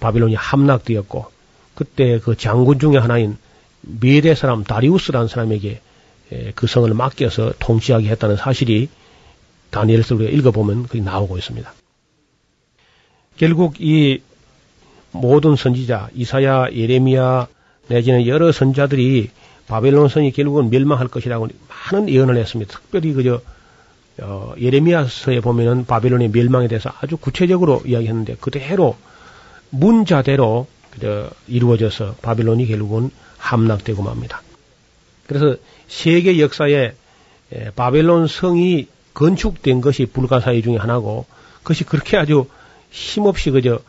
바빌론이 0.00 0.34
함락되었고 0.34 1.26
그때 1.74 2.18
그 2.18 2.36
장군 2.36 2.78
중에 2.78 2.96
하나인 2.96 3.36
미대 3.80 4.34
사람 4.34 4.64
다리우스라는 4.64 5.28
사람에게 5.28 5.80
예, 6.32 6.52
그 6.54 6.66
성을 6.66 6.92
맡겨서 6.92 7.52
통치하게 7.58 8.08
했다는 8.08 8.36
사실이 8.36 8.88
다니엘서 9.70 10.16
우리가 10.16 10.30
읽어보면 10.30 10.84
그게 10.84 11.00
나오고 11.00 11.38
있습니다. 11.38 11.72
결국 13.36 13.80
이 13.80 14.22
모든 15.12 15.56
선지자 15.56 16.10
이사야, 16.14 16.72
예레미야 16.72 17.48
내지는 17.88 18.26
여러 18.26 18.50
선자들이 18.50 19.30
바벨론 19.68 20.08
성이 20.08 20.32
결국은 20.32 20.70
멸망할 20.70 21.08
것이라고 21.08 21.48
많은 21.68 22.08
예언을 22.08 22.36
했습니다. 22.36 22.72
특별히 22.72 23.12
그저 23.12 23.40
어, 24.20 24.54
예레미야서에 24.60 25.40
보면은 25.40 25.84
바벨론의 25.84 26.28
멸망에 26.30 26.68
대해서 26.68 26.90
아주 27.00 27.16
구체적으로 27.16 27.82
이야기했는데 27.84 28.36
그대로 28.40 28.96
문자대로 29.70 30.66
그저 30.90 31.30
이루어져서 31.48 32.16
바벨론이 32.22 32.66
결국은 32.66 33.10
함락되고 33.38 34.02
맙니다. 34.02 34.42
그래서 35.26 35.56
세계 35.88 36.40
역사에 36.40 36.94
에, 37.52 37.70
바벨론 37.76 38.26
성이 38.26 38.88
건축된 39.14 39.80
것이 39.80 40.06
불가사의 40.06 40.62
중에 40.62 40.76
하나고 40.76 41.26
그것이 41.58 41.84
그렇게 41.84 42.16
아주 42.16 42.46
힘없이 42.90 43.50
그저 43.50 43.80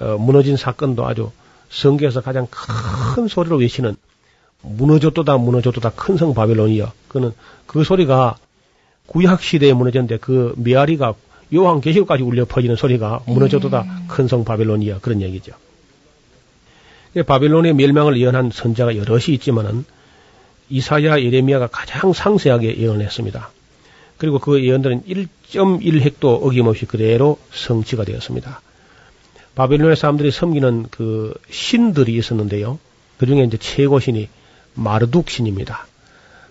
어, 0.00 0.16
무너진 0.18 0.56
사건도 0.56 1.06
아주 1.06 1.30
성경에서 1.70 2.20
가장 2.20 2.46
큰 2.50 3.28
소리로 3.28 3.56
외치는 3.58 3.96
무너졌도다 4.62 5.36
무너졌도다 5.36 5.90
큰 5.90 6.16
성 6.16 6.34
바벨론이여 6.34 6.92
그는 7.08 7.32
그 7.66 7.84
소리가 7.84 8.36
구약 9.06 9.42
시대에 9.42 9.72
무너졌는데 9.72 10.18
그 10.18 10.54
메아리가 10.56 11.14
요한 11.54 11.80
계시록까지 11.80 12.22
울려 12.22 12.44
퍼지는 12.44 12.76
소리가 12.76 13.22
무너졌도다 13.26 14.06
큰성 14.08 14.44
바벨론이여 14.44 15.00
그런 15.00 15.22
얘기죠. 15.22 15.52
바벨론의 17.24 17.74
멸망을 17.74 18.18
예언한 18.18 18.50
선자가 18.52 18.96
여럿이 18.96 19.34
있지만은 19.34 19.84
이사야 20.68 21.20
예레미야가 21.20 21.68
가장 21.68 22.12
상세하게 22.12 22.78
예언했습니다. 22.78 23.50
그리고 24.18 24.38
그 24.38 24.64
예언들은 24.64 25.04
1.1획도 25.04 26.42
어김없이 26.42 26.86
그대로 26.86 27.38
성취가 27.52 28.04
되었습니다. 28.04 28.60
바벨론의 29.54 29.96
사람들이 29.96 30.30
섬기는 30.30 30.86
그 30.90 31.32
신들이 31.50 32.14
있었는데요. 32.16 32.78
그 33.18 33.26
중에 33.26 33.44
이제 33.44 33.56
최고 33.56 34.00
신이 34.00 34.28
마르둑 34.74 35.30
신입니다. 35.30 35.86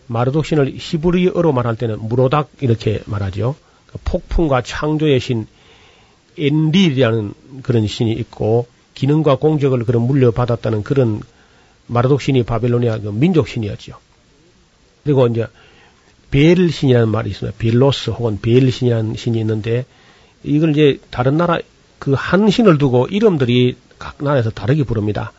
마르둑 0.08 0.45
신을 0.45 0.74
히브리어로 0.78 1.51
말할 1.51 1.76
때는 1.76 1.99
무로닥 1.99 2.49
이렇게 2.62 3.01
말하죠. 3.06 3.56
그 3.88 3.99
폭풍과 4.03 4.62
창조의 4.62 5.20
신 5.20 5.47
엔릴이라는 6.38 7.34
그런 7.64 7.88
신이 7.88 8.12
있고 8.14 8.68
기능과 8.93 9.38
공적을 9.38 9.86
그런 9.86 10.03
물려받았다는 10.03 10.84
그런 10.84 11.22
마르독 11.88 12.22
신이 12.22 12.43
바벨로니아 12.43 12.99
그 12.99 13.10
민족 13.10 13.47
신이었죠. 13.47 13.97
그리고 15.03 15.28
이제 15.28 15.47
벨 16.32 16.72
신이라는 16.72 17.10
말이 17.10 17.30
있습니다. 17.30 17.58
벨로스 17.58 18.12
혹은 18.12 18.39
벨 18.41 18.72
신이라는 18.72 19.16
신이 19.16 19.39
있는데 19.39 19.86
이걸 20.43 20.72
이제 20.72 20.99
다른 21.10 21.38
나라 21.38 21.60
그 21.99 22.14
한 22.14 22.49
신을 22.49 22.78
두고 22.78 23.08
이름들이 23.08 23.78
각 23.97 24.18
나라에서 24.20 24.51
다르게 24.51 24.84
부릅니다. 24.84 25.32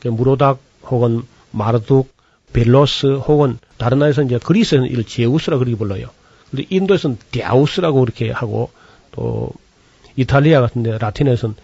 그 0.00 0.08
무로닥 0.08 0.58
혹은 0.84 1.22
마르둑, 1.52 2.12
벨로스 2.52 3.06
혹은 3.06 3.58
다른 3.78 3.98
나라에서 3.98 4.22
이제 4.22 4.38
그리스에는 4.38 4.88
이를 4.88 5.04
제우스라 5.04 5.58
그렇게 5.58 5.76
불러요. 5.76 6.08
근데 6.50 6.66
인도에서는 6.68 7.18
데우스라고 7.30 8.00
그렇게 8.00 8.30
하고 8.30 8.70
또 9.12 9.50
이탈리아 10.16 10.60
같은데 10.60 10.98
라틴에서는 10.98 11.56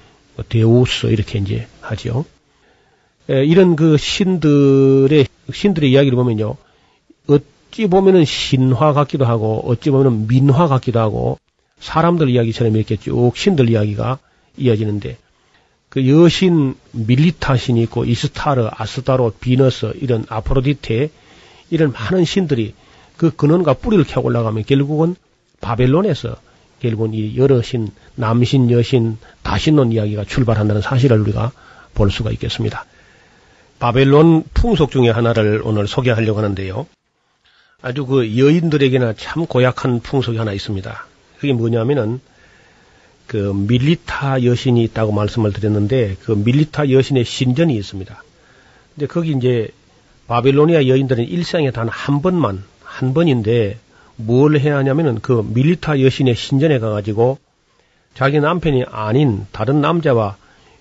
데우스 0.49 1.07
이렇게 1.07 1.39
이제 1.39 1.67
하죠. 1.81 2.25
에, 3.31 3.45
이런 3.45 3.77
그 3.77 3.97
신들의 3.97 5.27
신들의 5.53 5.91
이야기를 5.91 6.17
보면요. 6.17 6.57
어찌 7.29 7.87
보면은 7.87 8.25
신화 8.25 8.93
같기도 8.93 9.27
하고 9.27 9.63
어찌 9.67 9.91
보면은 9.91 10.27
민화 10.27 10.67
같기도 10.69 11.01
하고 11.01 11.39
사람들 11.81 12.31
이야기처럼 12.31 12.75
이렇게 12.77 12.97
쭉 12.97 13.33
신들 13.37 13.69
이야기가 13.69 14.19
이어지는데 14.57 15.19
그 15.89 16.07
여신 16.09 16.75
밀리타 16.93 17.57
신이 17.57 17.83
있고 17.85 18.05
이스타르, 18.05 18.69
아스타로, 18.71 19.33
비너스 19.41 19.93
이런 20.01 20.25
아프로디테 20.29 21.11
이런 21.71 21.93
많은 21.93 22.25
신들이 22.25 22.75
그 23.17 23.35
근원과 23.35 23.75
뿌리를 23.75 24.05
캐고 24.05 24.27
올라가면 24.27 24.65
결국은 24.65 25.17
바벨론에서 25.61 26.37
결국은 26.81 27.15
이 27.15 27.37
여러 27.37 27.61
신, 27.63 27.89
남신, 28.15 28.71
여신, 28.71 29.19
다신론 29.43 29.93
이야기가 29.93 30.25
출발한다는 30.25 30.83
사실을 30.83 31.21
우리가 31.21 31.51
볼 31.95 32.11
수가 32.11 32.31
있겠습니다. 32.33 32.85
바벨론 33.79 34.45
풍속 34.55 34.91
중의 34.91 35.13
하나를 35.13 35.63
오늘 35.65 35.89
소개하려고 35.89 36.39
하는데요. 36.39 36.87
아주 37.81 38.07
그 38.07 38.39
여인들에게나 38.39 39.15
참 39.15 39.47
고약한 39.47 40.01
풍속이 40.01 40.37
하나 40.37 40.53
있습니다. 40.53 41.07
그게 41.39 41.53
뭐냐면은 41.53 42.21
그 43.29 43.53
밀리타 43.55 44.43
여신이 44.43 44.83
있다고 44.85 45.13
말씀을 45.13 45.53
드렸는데 45.53 46.17
그 46.25 46.33
밀리타 46.33 46.91
여신의 46.91 47.25
신전이 47.25 47.77
있습니다. 47.77 48.25
근데 48.95 49.07
거기 49.07 49.33
이제 49.33 49.69
바빌로니아 50.27 50.89
여인들은 50.89 51.25
일생에 51.29 51.71
단 51.71 51.89
한 51.89 52.23
번만 52.23 52.65
한 52.83 53.15
번인데 53.15 53.79
뭘 54.17 54.59
해야 54.59 54.79
하냐면은 54.79 55.21
그 55.21 55.47
밀리타 55.55 56.01
여신의 56.01 56.35
신전에 56.35 56.79
가가지고 56.81 57.39
자기 58.15 58.41
남편이 58.41 58.85
아닌 58.91 59.47
다른 59.53 59.81
남자와 59.81 60.37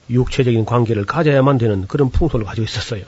육체적인 0.09 0.65
관계를 0.65 1.05
가져야만 1.05 1.57
되는 1.57 1.85
그런 1.85 2.09
풍속을 2.09 2.45
가지고 2.45 2.63
있었어요. 2.63 3.03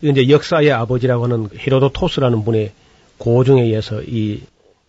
이건 0.00 0.16
이제 0.16 0.32
역사의 0.32 0.72
아버지라고 0.72 1.24
하는 1.24 1.48
헤로도토스라는 1.56 2.44
분의 2.44 2.72
고증에 3.18 3.62
의해서 3.62 4.02
이 4.02 4.40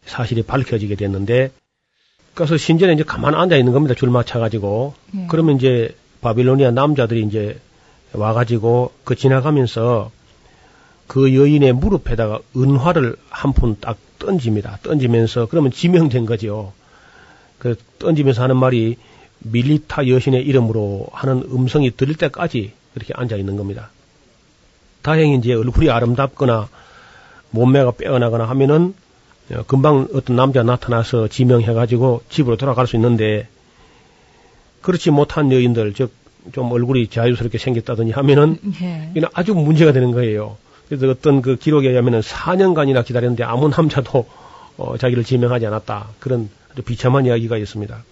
사실이 0.05 0.43
밝혀지게 0.43 0.95
됐는데 0.95 1.51
그래서 2.36 2.57
신전에 2.57 2.93
이제 2.93 3.03
가만 3.03 3.33
앉아 3.33 3.55
있는 3.55 3.73
겁니다. 3.73 3.95
줄 3.95 4.09
맞춰가지고. 4.09 4.93
예. 5.15 5.27
그러면 5.29 5.55
이제 5.55 5.95
바빌로니아 6.21 6.71
남자들이 6.71 7.23
이제 7.23 7.59
와가지고 8.13 8.91
그 9.03 9.15
지나가면서 9.15 10.11
그 11.07 11.36
여인의 11.36 11.73
무릎에다가 11.73 12.39
은화를 12.55 13.15
한 13.29 13.53
푼 13.53 13.77
딱 13.79 13.97
던집니다. 14.19 14.79
던지면서 14.83 15.47
그러면 15.47 15.71
지명된 15.71 16.25
거죠. 16.25 16.73
그 17.59 17.75
던지면서 17.99 18.43
하는 18.43 18.57
말이 18.57 18.97
밀리타 19.39 20.07
여신의 20.07 20.43
이름으로 20.45 21.07
하는 21.11 21.43
음성이 21.51 21.91
들릴 21.91 22.15
때까지 22.15 22.73
그렇게 22.93 23.13
앉아 23.15 23.36
있는 23.36 23.55
겁니다. 23.57 23.91
다행히 25.03 25.38
이제 25.38 25.53
얼굴이 25.53 25.89
아름답거나 25.89 26.67
몸매가 27.51 27.91
빼어나거나 27.91 28.45
하면은 28.45 28.93
어, 28.95 28.95
금방 29.68 30.08
어떤 30.14 30.36
남자 30.36 30.64
나타나서 30.64 31.28
지명해가지고 31.28 32.24
집으로 32.30 32.58
돌아갈 32.58 32.88
수 32.88 32.96
있는데 32.96 33.48
그렇지 34.82 35.12
못한 35.12 35.52
여인들 35.52 35.93
즉 35.93 36.26
좀 36.54 36.72
얼굴이 36.72 37.08
자유스럽게 37.08 37.58
생겼다더니 37.58 38.12
하면은 38.12 38.60
예. 38.82 39.12
이는 39.16 39.28
아주 39.34 39.54
문제가 39.54 39.91
되는 39.91 40.12
거예요. 40.12 40.58
그래서 40.88 41.10
어떤 41.10 41.41
그 41.41 41.56
기록에 41.56 41.89
의하면은 41.89 42.22
4년간이나 42.22 43.04
기다렸는데 43.04 43.43
아무 43.43 43.70
남자도 43.70 44.28
어, 44.78 44.98
자기를 44.98 45.24
지명하지 45.24 45.66
않았다. 45.66 46.10
그런 46.20 46.50
아주 46.72 46.82
비참한 46.84 47.26
이야기가 47.26 47.58
있습니다. 47.58 48.04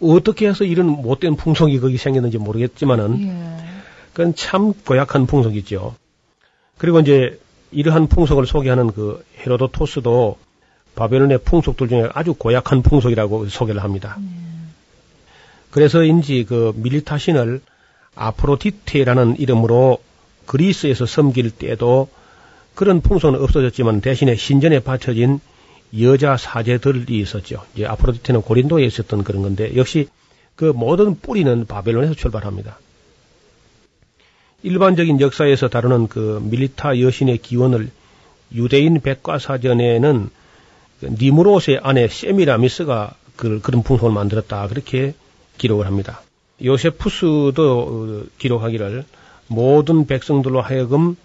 어떻게 0.00 0.48
해서 0.48 0.64
이런 0.64 0.88
못된 0.88 1.36
풍속이 1.36 1.78
거기 1.78 1.96
생겼는지 1.96 2.38
모르겠지만은 2.38 3.22
예. 3.22 3.64
그건 4.12 4.34
참 4.34 4.72
고약한 4.72 5.26
풍속이죠. 5.26 5.94
그리고 6.78 7.00
이제 7.00 7.38
이러한 7.74 8.06
풍속을 8.08 8.46
소개하는 8.46 8.92
그 8.92 9.24
헤로도토스도 9.40 10.38
바벨론의 10.94 11.38
풍속들 11.44 11.88
중에 11.88 12.08
아주 12.14 12.34
고약한 12.34 12.82
풍속이라고 12.82 13.48
소개를 13.48 13.82
합니다. 13.82 14.16
그래서인지 15.70 16.44
그 16.48 16.72
밀리타 16.76 17.18
신을 17.18 17.60
아프로디테라는 18.14 19.40
이름으로 19.40 19.98
그리스에서 20.46 21.04
섬길 21.04 21.50
때도 21.50 22.08
그런 22.74 23.00
풍속은 23.00 23.40
없어졌지만 23.40 24.00
대신에 24.00 24.36
신전에 24.36 24.80
바쳐진 24.80 25.40
여자 26.00 26.36
사제들이 26.36 27.18
있었죠. 27.20 27.64
이제 27.74 27.86
아프로디테는 27.86 28.42
고린도에 28.42 28.84
있었던 28.84 29.24
그런 29.24 29.42
건데 29.42 29.76
역시 29.76 30.08
그 30.56 30.66
모든 30.66 31.18
뿌리는 31.18 31.66
바벨론에서 31.66 32.14
출발합니다. 32.14 32.78
일반적인 34.64 35.20
역사에서 35.20 35.68
다루는 35.68 36.08
그 36.08 36.40
밀리타 36.42 36.98
여신의 36.98 37.38
기원을 37.38 37.90
유대인 38.54 38.98
백과사전에는 38.98 40.30
그 41.00 41.06
니무롯의 41.20 41.80
아내 41.82 42.08
세미라미스가 42.08 43.14
그, 43.36 43.60
그런 43.60 43.82
풍속을 43.82 44.10
만들었다 44.10 44.66
그렇게 44.68 45.12
기록을 45.58 45.86
합니다. 45.86 46.22
요세푸스도 46.64 47.52
어, 47.56 48.22
기록하기를 48.38 49.04
모든 49.48 50.06
백성들로 50.06 50.62
하여금 50.62 51.16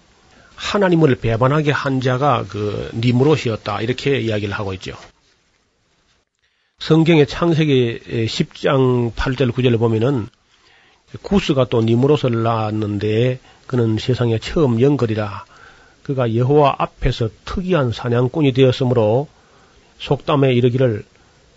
하나님을 0.56 1.14
배반하게 1.14 1.70
한 1.70 2.02
자가 2.02 2.44
그 2.46 2.90
니무롯이었다 2.94 3.80
이렇게 3.80 4.20
이야기를 4.20 4.52
하고 4.52 4.74
있죠. 4.74 4.94
성경의 6.78 7.26
창세기 7.26 8.00
10장 8.26 9.14
8절 9.14 9.52
9절을 9.52 9.78
보면은 9.78 10.28
구스가 11.22 11.66
또 11.68 11.82
니무롯을 11.82 12.42
낳았는데 12.42 13.40
그는 13.66 13.98
세상에 13.98 14.38
처음 14.38 14.80
영거리라. 14.80 15.44
그가 16.02 16.34
여호와 16.34 16.76
앞에서 16.78 17.28
특이한 17.44 17.92
사냥꾼이 17.92 18.52
되었으므로 18.52 19.28
속담에 19.98 20.52
이르기를 20.54 21.04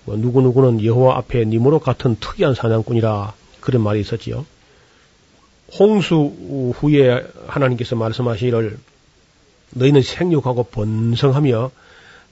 뭐 0.05 0.17
누구누구는 0.17 0.83
여호와 0.83 1.17
앞에 1.17 1.45
니무롯 1.45 1.83
같은 1.83 2.17
특이한 2.19 2.55
사냥꾼이라 2.55 3.33
그런 3.61 3.81
말이 3.81 3.99
있었지요. 4.01 4.45
홍수 5.79 6.73
후에 6.75 7.25
하나님께서 7.47 7.95
말씀하시기를 7.95 8.77
너희는 9.71 10.01
생육하고 10.01 10.63
번성하며 10.63 11.71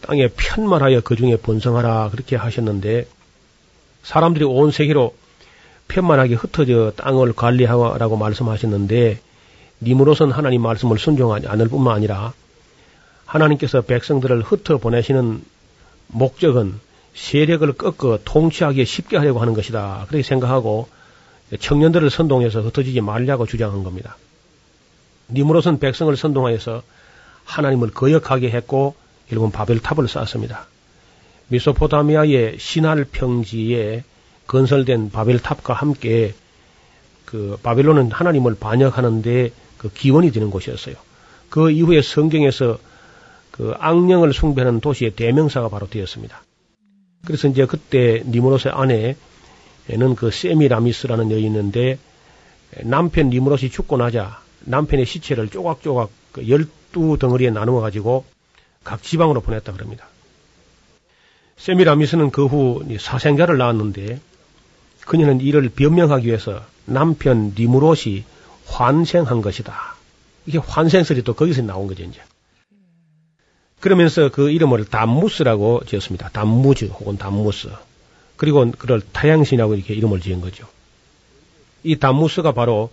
땅에 0.01 0.27
편만하여 0.27 1.01
그 1.01 1.15
중에 1.15 1.37
번성하라 1.37 2.09
그렇게 2.11 2.35
하셨는데 2.35 3.07
사람들이 4.03 4.45
온 4.45 4.71
세계로 4.71 5.15
편만하게 5.91 6.35
흩어져 6.35 6.93
땅을 6.95 7.33
관리하라고 7.33 8.15
말씀하셨는데 8.15 9.19
님으로선 9.81 10.31
하나님 10.31 10.61
말씀을 10.61 10.97
순종하지 10.97 11.47
않을 11.47 11.67
뿐만 11.67 11.95
아니라 11.95 12.33
하나님께서 13.25 13.81
백성들을 13.81 14.41
흩어 14.41 14.77
보내시는 14.77 15.43
목적은 16.07 16.79
세력을 17.13 17.73
꺾어 17.73 18.19
통치하기 18.23 18.85
쉽게 18.85 19.17
하려고 19.17 19.41
하는 19.41 19.53
것이다. 19.53 20.05
그렇게 20.07 20.23
생각하고 20.23 20.87
청년들을 21.59 22.09
선동해서 22.09 22.61
흩어지지 22.61 23.01
말라고 23.01 23.45
주장한 23.45 23.83
겁니다. 23.83 24.17
님으로선 25.29 25.79
백성을 25.79 26.15
선동하여서 26.15 26.83
하나님을 27.43 27.91
거역하게 27.91 28.49
했고 28.51 28.95
결국은 29.27 29.51
바벨탑을 29.51 30.07
쌓았습니다. 30.07 30.67
미소포타미아의 31.49 32.57
신할 32.59 33.05
평지에 33.05 34.03
건설된 34.51 35.11
바벨탑과 35.11 35.73
함께 35.73 36.33
그 37.23 37.57
바벨론은 37.63 38.11
하나님을 38.11 38.55
반역하는데 38.55 39.51
그 39.77 39.89
기원이 39.89 40.31
되는 40.31 40.51
곳이었어요. 40.51 40.95
그 41.49 41.71
이후에 41.71 42.01
성경에서 42.01 42.77
그 43.51 43.73
악령을 43.79 44.33
숭배하는 44.33 44.81
도시의 44.81 45.11
대명사가 45.11 45.69
바로 45.69 45.87
되었습니다. 45.89 46.43
그래서 47.25 47.47
이제 47.47 47.65
그때 47.65 48.23
니무롯의 48.25 48.73
아내는 48.73 50.15
그 50.17 50.31
세미라미스라는 50.31 51.31
여인이 51.31 51.47
있는데 51.47 51.97
남편 52.83 53.29
니무롯이 53.29 53.69
죽고 53.69 53.95
나자 53.95 54.41
남편의 54.65 55.05
시체를 55.05 55.47
조각조각 55.47 56.09
그 56.33 56.49
열두 56.49 57.17
덩어리에 57.17 57.51
나누어 57.51 57.79
가지고 57.79 58.25
각 58.83 59.01
지방으로 59.01 59.39
보냈다 59.39 59.71
그럽니다. 59.71 60.07
세미라미스는 61.55 62.31
그 62.31 62.47
후 62.47 62.83
사생자를 62.99 63.57
낳았는데 63.57 64.19
그녀는 65.05 65.41
이를 65.41 65.69
변명하기 65.69 66.27
위해서 66.27 66.61
남편 66.85 67.53
니무롯이 67.57 68.23
환생한 68.65 69.41
것이다. 69.41 69.95
이게 70.45 70.57
환생설이 70.57 71.23
또 71.23 71.33
거기서 71.33 71.61
나온 71.61 71.87
거죠, 71.87 72.03
이제. 72.03 72.21
그러면서 73.79 74.29
그 74.29 74.49
이름을 74.49 74.85
담무스라고 74.85 75.81
지었습니다. 75.87 76.29
담무즈 76.29 76.85
혹은 76.85 77.17
담무스. 77.17 77.69
그리고 78.37 78.71
그를 78.71 79.01
타양신이라고 79.01 79.75
이렇게 79.75 79.93
이름을 79.93 80.21
지은 80.21 80.41
거죠. 80.41 80.67
이 81.83 81.97
담무스가 81.97 82.53
바로 82.53 82.91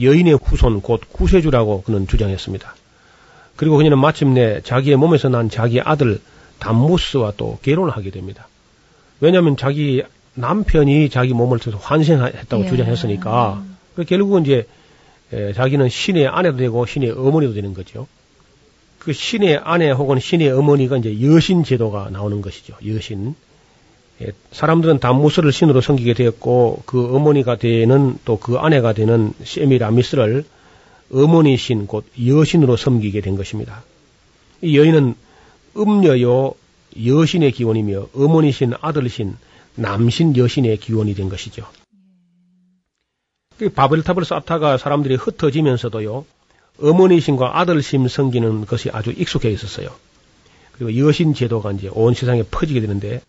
여인의 0.00 0.38
후손 0.42 0.80
곧 0.80 1.02
구세주라고 1.10 1.82
그는 1.82 2.06
주장했습니다. 2.06 2.74
그리고 3.54 3.76
그녀는 3.76 3.98
마침내 3.98 4.60
자기의 4.62 4.96
몸에서 4.96 5.28
난 5.28 5.48
자기 5.48 5.80
아들 5.80 6.20
담무스와 6.58 7.34
또 7.36 7.58
결혼을 7.62 7.90
하게 7.96 8.10
됩니다. 8.10 8.48
왜냐하면 9.20 9.56
자기 9.56 10.02
남편이 10.36 11.10
자기 11.10 11.32
몸을 11.32 11.58
통해서 11.58 11.82
환생했다고 11.82 12.64
예. 12.64 12.68
주장했으니까 12.68 13.62
그 13.94 14.04
결국은 14.04 14.42
이제 14.42 14.66
에, 15.32 15.52
자기는 15.52 15.88
신의 15.88 16.28
아내도 16.28 16.58
되고 16.58 16.86
신의 16.86 17.10
어머니도 17.10 17.54
되는 17.54 17.74
거죠. 17.74 18.06
그 18.98 19.12
신의 19.12 19.60
아내 19.62 19.90
혹은 19.90 20.18
신의 20.18 20.50
어머니가 20.50 20.98
이제 20.98 21.20
여신 21.22 21.64
제도가 21.64 22.10
나오는 22.10 22.40
것이죠. 22.42 22.74
여신. 22.86 23.34
예, 24.22 24.32
사람들은 24.50 24.98
담무스를 24.98 25.52
신으로 25.52 25.80
섬기게 25.80 26.14
되었고 26.14 26.82
그 26.86 27.14
어머니가 27.14 27.56
되는 27.56 28.16
또 28.24 28.38
그 28.38 28.56
아내가 28.56 28.92
되는 28.92 29.32
세미라미스를 29.44 30.44
어머니 31.12 31.56
신, 31.56 31.86
곧 31.86 32.04
여신으로 32.24 32.76
섬기게 32.76 33.20
된 33.20 33.36
것입니다. 33.36 33.84
이 34.62 34.76
여인은 34.78 35.14
음녀요 35.76 36.54
여신의 37.04 37.52
기원이며 37.52 38.08
어머니 38.14 38.52
신, 38.52 38.72
아들 38.80 39.08
신, 39.08 39.36
남신 39.76 40.36
여신의 40.36 40.78
기원이 40.78 41.14
된 41.14 41.28
것이죠. 41.28 41.66
그 43.58 43.70
바벨탑을 43.70 44.24
쌓다가 44.24 44.76
사람들이 44.76 45.14
흩어지면서도요, 45.14 46.26
어머니 46.82 47.20
신과 47.20 47.58
아들 47.58 47.82
신 47.82 48.06
섬기는 48.06 48.66
것이 48.66 48.90
아주 48.90 49.10
익숙해 49.10 49.50
있었어요. 49.50 49.88
그리고 50.72 51.06
여신 51.06 51.32
제도가 51.32 51.72
이제 51.72 51.88
온 51.92 52.12
세상에 52.12 52.42
퍼지게 52.42 52.80
되는데, 52.80 53.22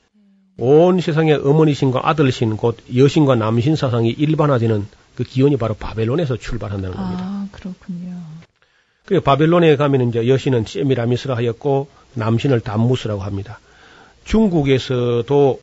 온 0.57 0.99
세상에 0.99 1.33
어머니 1.33 1.73
신과 1.73 2.01
아들 2.03 2.31
신, 2.31 2.57
곧 2.57 2.77
여신과 2.93 3.35
남신 3.35 3.75
사상이 3.75 4.09
일반화되는 4.09 4.87
그 5.15 5.23
기원이 5.23 5.55
바로 5.57 5.75
바벨론에서 5.75 6.37
출발한다는 6.37 6.95
겁니다. 6.95 7.23
아, 7.23 7.47
그렇군요. 7.51 8.21
그 9.05 9.21
바벨론에 9.21 9.77
가면 9.77 10.09
이제 10.09 10.27
여신은 10.27 10.65
세미라미스라 10.65 11.37
하였고 11.37 11.87
남신을 12.15 12.59
담무스라고 12.59 13.21
합니다. 13.21 13.59
중국에서도 14.25 15.59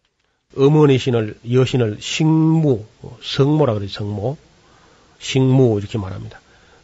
어머니 0.56 0.98
신을 0.98 1.36
여신을 1.50 1.98
식무, 2.00 2.84
성모라 3.22 3.74
그러죠. 3.74 3.92
성모, 3.92 4.36
식무 5.18 5.78
이렇게 5.78 5.98
말합니다. 5.98 6.40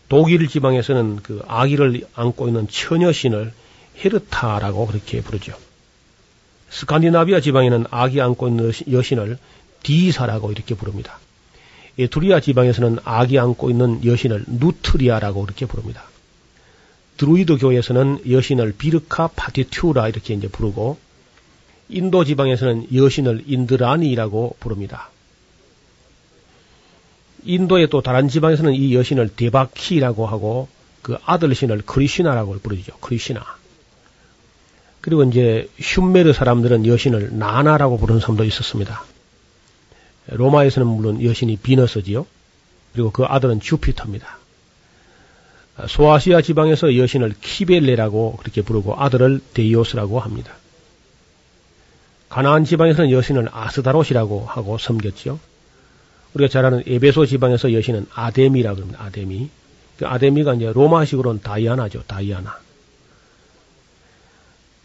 독일 0.08 0.48
지방에서는 0.48 1.20
그 1.22 1.42
아기를 1.46 2.06
안고 2.14 2.48
있는 2.48 2.66
처녀신을 2.68 3.52
헤르타라고 4.04 4.86
그렇게 4.86 5.20
부르죠. 5.20 5.54
스칸디나비아 6.70 7.40
지방에는 7.40 7.86
아기 7.90 8.20
안고 8.20 8.48
있는 8.48 8.72
여신을 8.90 9.38
디사라고 9.82 10.52
이렇게 10.52 10.74
부릅니다. 10.74 11.18
에트루리아 11.98 12.40
지방에서는 12.40 12.98
아기 13.04 13.38
안고 13.38 13.70
있는 13.70 14.04
여신을 14.04 14.44
누트리아라고 14.46 15.42
그렇게 15.42 15.66
부릅니다. 15.66 16.04
드루이드 17.16 17.58
교에서는 17.58 18.30
여신을 18.30 18.72
비르카 18.78 19.28
파티튜라 19.28 20.08
이렇게 20.08 20.34
이제 20.34 20.48
부르고 20.48 20.98
인도 21.90 22.24
지방에서는 22.24 22.88
여신을 22.94 23.44
인드라니라고 23.46 24.56
부릅니다. 24.60 25.10
인도의 27.44 27.88
또 27.88 28.00
다른 28.02 28.28
지방에서는 28.28 28.74
이 28.74 28.94
여신을 28.94 29.30
데바키라고 29.34 30.26
하고 30.26 30.68
그 31.02 31.16
아들 31.24 31.54
신을 31.54 31.82
크리시나라고 31.86 32.58
부르죠. 32.58 32.92
크리시나. 33.00 33.44
그리고 35.00 35.24
이제 35.24 35.68
슈메르 35.80 36.32
사람들은 36.32 36.86
여신을 36.86 37.38
나나라고 37.38 37.96
부르는 37.96 38.20
사람도 38.20 38.44
있었습니다. 38.44 39.02
로마에서는 40.26 40.86
물론 40.86 41.24
여신이 41.24 41.56
비너스지요. 41.56 42.26
그리고 42.92 43.10
그 43.10 43.24
아들은 43.24 43.60
주피터입니다. 43.60 44.38
소아시아 45.88 46.42
지방에서 46.42 46.96
여신을 46.96 47.34
키벨레라고 47.40 48.36
그렇게 48.36 48.60
부르고 48.60 49.00
아들을 49.00 49.40
데이오스라고 49.54 50.20
합니다. 50.20 50.52
가나안 52.30 52.64
지방에서는 52.64 53.10
여신을 53.10 53.48
아스다롯이라고 53.52 54.46
하고 54.46 54.78
섬겼지요. 54.78 55.38
우리가 56.32 56.48
잘 56.48 56.64
아는 56.64 56.84
에베소 56.86 57.26
지방에서 57.26 57.72
여신은 57.72 58.06
아데미라고 58.14 58.80
합니다. 58.80 59.02
아데미. 59.02 59.50
그 59.98 60.06
아데미가 60.06 60.54
이제 60.54 60.72
로마식으로는 60.72 61.42
다이아나죠. 61.42 62.04
다이아나. 62.06 62.56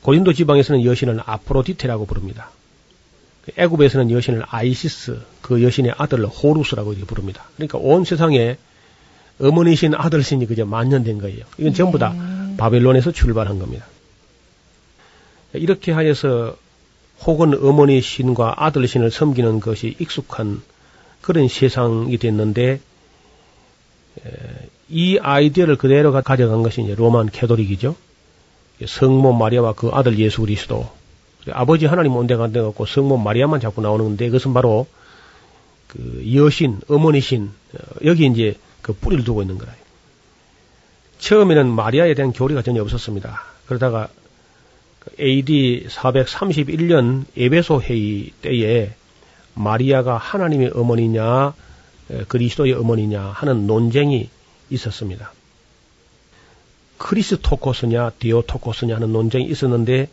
고린도 0.01 0.33
지방에서는 0.33 0.83
여신을 0.83 1.21
아프로디테라고 1.23 2.07
부릅니다. 2.07 2.49
애굽에서는 3.57 4.09
여신을 4.09 4.43
아이시스, 4.47 5.19
그 5.41 5.61
여신의 5.61 5.93
아들 5.97 6.25
호루스라고 6.25 6.93
이렇게 6.93 7.05
부릅니다. 7.05 7.43
그러니까 7.55 7.77
온 7.77 8.05
세상에 8.05 8.57
어머니신 9.39 9.93
아들신이 9.93 10.47
그저 10.47 10.65
만년된 10.65 11.19
거예요. 11.19 11.45
이건 11.59 11.75
전부 11.75 11.99
다 11.99 12.15
바벨론에서 12.57 13.11
출발한 13.11 13.59
겁니다. 13.59 13.85
이렇게 15.53 15.91
하여서 15.91 16.57
혹은 17.23 17.53
어머니 17.63 18.01
신과 18.01 18.55
아들 18.57 18.87
신을 18.87 19.11
섬기는 19.11 19.59
것이 19.59 19.95
익숙한 19.99 20.61
그런 21.21 21.47
세상이 21.47 22.17
됐는데 22.17 22.79
이 24.89 25.17
아이디어를 25.19 25.77
그대로 25.77 26.11
가져간 26.11 26.61
것이 26.61 26.81
이제 26.83 26.95
로만 26.95 27.29
캐도릭이죠. 27.29 27.95
성모 28.85 29.33
마리아와 29.33 29.73
그 29.73 29.89
아들 29.93 30.19
예수 30.19 30.41
그리스도 30.41 30.89
아버지 31.51 31.85
하나님 31.85 32.15
온데가 32.15 32.43
안 32.43 32.51
돼갖고 32.51 32.85
성모 32.85 33.17
마리아만 33.17 33.59
자꾸 33.59 33.81
나오는 33.81 34.03
건데 34.05 34.27
그것은 34.27 34.53
바로 34.53 34.87
그 35.87 36.23
여신, 36.35 36.79
어머니신 36.89 37.51
어, 37.73 37.77
여기 38.03 38.25
이제 38.25 38.57
그 38.81 38.93
뿌리를 38.93 39.23
두고 39.23 39.41
있는 39.41 39.57
거예요. 39.57 39.73
처음에는 41.19 41.69
마리아에 41.69 42.13
대한 42.13 42.33
교리가 42.33 42.61
전혀 42.61 42.81
없었습니다. 42.81 43.41
그러다가 43.67 44.09
AD 45.19 45.87
431년 45.87 47.25
에베소 47.37 47.81
회의 47.81 48.31
때에 48.41 48.93
마리아가 49.53 50.17
하나님의 50.17 50.71
어머니냐 50.73 51.53
그리스도의 52.27 52.73
어머니냐 52.73 53.21
하는 53.21 53.67
논쟁이 53.67 54.29
있었습니다. 54.69 55.31
크리스토코스냐 56.97 58.11
디오토코스냐 58.19 58.95
하는 58.95 59.11
논쟁이 59.11 59.45
있었는데 59.45 60.09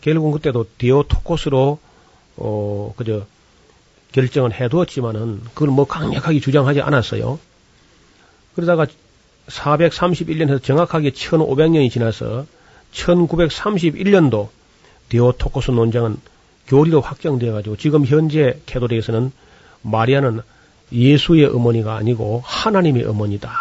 결국은 0.00 0.32
그때도 0.32 0.66
디오토코스로 0.78 1.78
어 2.36 2.94
그저 2.96 3.26
결정을 4.12 4.52
해두었지만은 4.52 5.42
그걸 5.54 5.68
뭐 5.68 5.86
강력하게 5.86 6.40
주장하지 6.40 6.80
않았어요. 6.80 7.38
그러다가 8.54 8.86
431년에서 9.48 10.62
정확하게 10.62 11.10
1500년이 11.10 11.90
지나서 11.90 12.46
1931년도 12.92 14.48
디오토코스 15.08 15.70
논쟁은 15.70 16.16
교리로 16.66 17.00
확정되어 17.00 17.52
가지고 17.52 17.76
지금 17.76 18.04
현재 18.04 18.58
캐도릭에서는 18.66 19.30
마리아는 19.82 20.40
예수의 20.92 21.46
어머니가 21.46 21.96
아니고 21.96 22.42
하나님의 22.44 23.04
어머니다. 23.04 23.52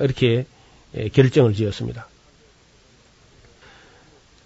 이렇게 0.00 0.46
예, 0.96 1.08
결정을 1.08 1.54
지었습니다. 1.54 2.08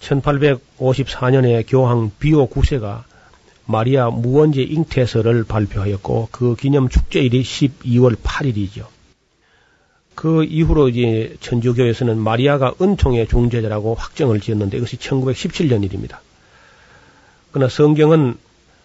1854년에 0.01 1.65
교황 1.69 2.11
비오 2.19 2.49
9세가 2.49 3.05
마리아 3.65 4.11
무원제 4.11 4.63
잉태서를 4.63 5.45
발표하였고 5.45 6.29
그 6.33 6.57
기념 6.57 6.89
축제일이 6.89 7.43
12월 7.43 8.17
8일이죠. 8.17 8.87
그 10.15 10.45
이후로 10.45 10.91
이제 10.91 11.37
천주교에서는 11.41 12.19
마리아가 12.19 12.75
은총의 12.81 13.29
중재자라고 13.29 13.95
확정을 13.95 14.41
지었는데 14.41 14.77
이것이 14.77 14.97
1917년 14.97 15.85
일입니다. 15.85 16.21
그러나 17.51 17.69
성경은 17.69 18.37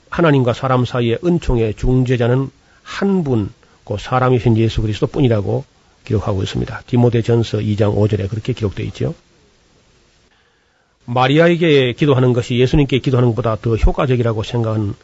하나님과 0.09 0.53
사람 0.53 0.85
사이의 0.85 1.19
은총의 1.23 1.75
중재자는 1.75 2.49
한 2.83 3.23
분, 3.23 3.49
그 3.83 3.97
사람이신 3.99 4.57
예수 4.57 4.81
그리스도 4.81 5.07
뿐이라고 5.07 5.65
기록하고 6.05 6.43
있습니다. 6.43 6.83
디모데 6.87 7.21
전서 7.21 7.57
2장 7.57 7.95
5절에 7.95 8.29
그렇게 8.29 8.53
기록되어 8.53 8.85
있죠. 8.87 9.13
마리아에게 11.05 11.93
기도하는 11.93 12.33
것이 12.33 12.57
예수님께 12.57 12.99
기도하는 12.99 13.29
것보다 13.29 13.55
더 13.55 13.75
효과적이라고 13.75 14.43
생각한 14.43 14.95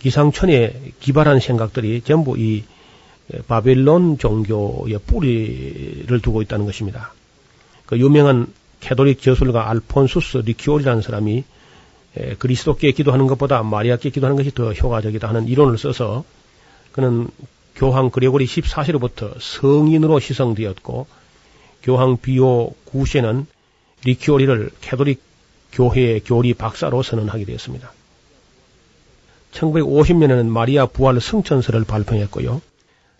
기상천에 0.00 0.92
기발한 1.00 1.40
생각들이 1.40 2.02
전부 2.02 2.38
이 2.38 2.64
바벨론 3.48 4.18
종교의 4.18 4.98
뿌리를 5.06 6.20
두고 6.20 6.42
있다는 6.42 6.66
것입니다. 6.66 7.12
그 7.86 7.98
유명한 7.98 8.46
캐도릭 8.80 9.20
저술가 9.20 9.70
알폰수스 9.70 10.38
리키올이라는 10.38 11.02
사람이 11.02 11.44
그리스도께 12.38 12.92
기도하는 12.92 13.26
것보다 13.26 13.62
마리아께 13.62 14.10
기도하는 14.10 14.36
것이 14.36 14.54
더 14.54 14.72
효과적이다 14.72 15.28
하는 15.28 15.48
이론을 15.48 15.76
써서 15.78 16.24
그는 16.92 17.28
교황 17.74 18.10
그레고리 18.10 18.46
14세로부터 18.46 19.34
성인으로 19.38 20.18
시성되었고 20.18 21.06
교황 21.82 22.16
비오 22.16 22.72
9세는 22.86 23.46
리키오리를 24.04 24.70
캐도릭 24.80 25.20
교회의 25.72 26.20
교리 26.24 26.54
박사로 26.54 27.02
선언하게 27.02 27.44
되었습니다. 27.44 27.92
1950년에는 29.52 30.46
마리아 30.46 30.86
부활 30.86 31.20
승천설을 31.20 31.84
발표했고요. 31.84 32.62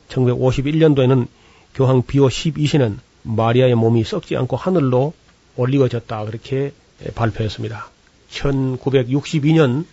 1951년도에는 0.08 1.26
교황 1.74 2.02
비오 2.02 2.28
12세는 2.28 2.96
마리아의 3.22 3.74
몸이 3.74 4.04
썩지 4.04 4.36
않고 4.36 4.56
하늘로 4.56 5.12
올리워졌다 5.56 6.24
그렇게 6.24 6.72
발표했습니다. 7.14 7.90
1962년 8.30 9.84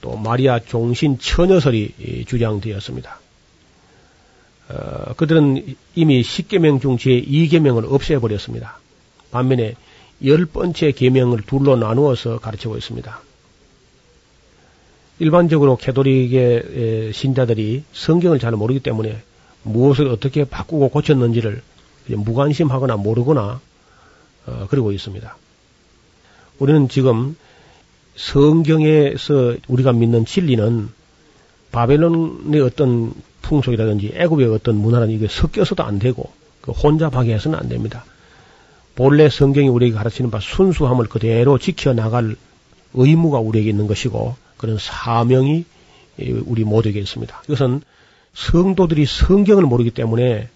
또 0.00 0.16
마리아 0.16 0.58
종신 0.60 1.18
처녀설이 1.18 2.24
주장되었습니다. 2.26 3.20
어, 4.68 5.14
그들은 5.14 5.74
이미 5.94 6.22
10계명 6.22 6.80
중 6.80 6.96
제2계명을 6.96 7.90
없애버렸습니다. 7.90 8.78
반면에 9.30 9.74
열 10.24 10.46
번째 10.46 10.92
계명을 10.92 11.42
둘로 11.42 11.76
나누어서 11.76 12.38
가르치고 12.38 12.76
있습니다. 12.76 13.20
일반적으로 15.18 15.76
캐도릭의 15.76 17.12
신자들이 17.12 17.84
성경을 17.92 18.38
잘 18.38 18.52
모르기 18.52 18.80
때문에 18.80 19.20
무엇을 19.62 20.08
어떻게 20.08 20.44
바꾸고 20.44 20.88
고쳤는지를 20.90 21.60
무관심하거나 22.08 22.96
모르거나 22.96 23.60
어, 24.46 24.66
그러고 24.70 24.92
있습니다. 24.92 25.36
우리는 26.58 26.88
지금 26.88 27.36
성경에서 28.16 29.56
우리가 29.68 29.92
믿는 29.92 30.24
진리는 30.24 30.88
바벨론의 31.70 32.60
어떤 32.62 33.12
풍속이라든지 33.42 34.12
애굽의 34.14 34.46
어떤 34.52 34.76
문화는 34.76 35.10
이게 35.10 35.28
섞여서도 35.28 35.84
안 35.84 35.98
되고 35.98 36.30
그 36.62 36.72
혼잡하게 36.72 37.34
해서는 37.34 37.58
안 37.58 37.68
됩니다. 37.68 38.04
본래 38.94 39.28
성경이 39.28 39.68
우리에게 39.68 39.94
가르치는 39.94 40.30
바 40.30 40.40
순수함을 40.40 41.06
그대로 41.06 41.58
지켜 41.58 41.92
나갈 41.92 42.36
의무가 42.94 43.38
우리에게 43.38 43.70
있는 43.70 43.86
것이고 43.86 44.34
그런 44.58 44.76
사명이 44.78 45.64
우리 46.44 46.64
모두에게 46.64 47.00
있습니다. 47.00 47.42
이것은 47.46 47.80
성도들이 48.34 49.06
성경을 49.06 49.64
모르기 49.64 49.90
때문에 49.90 50.48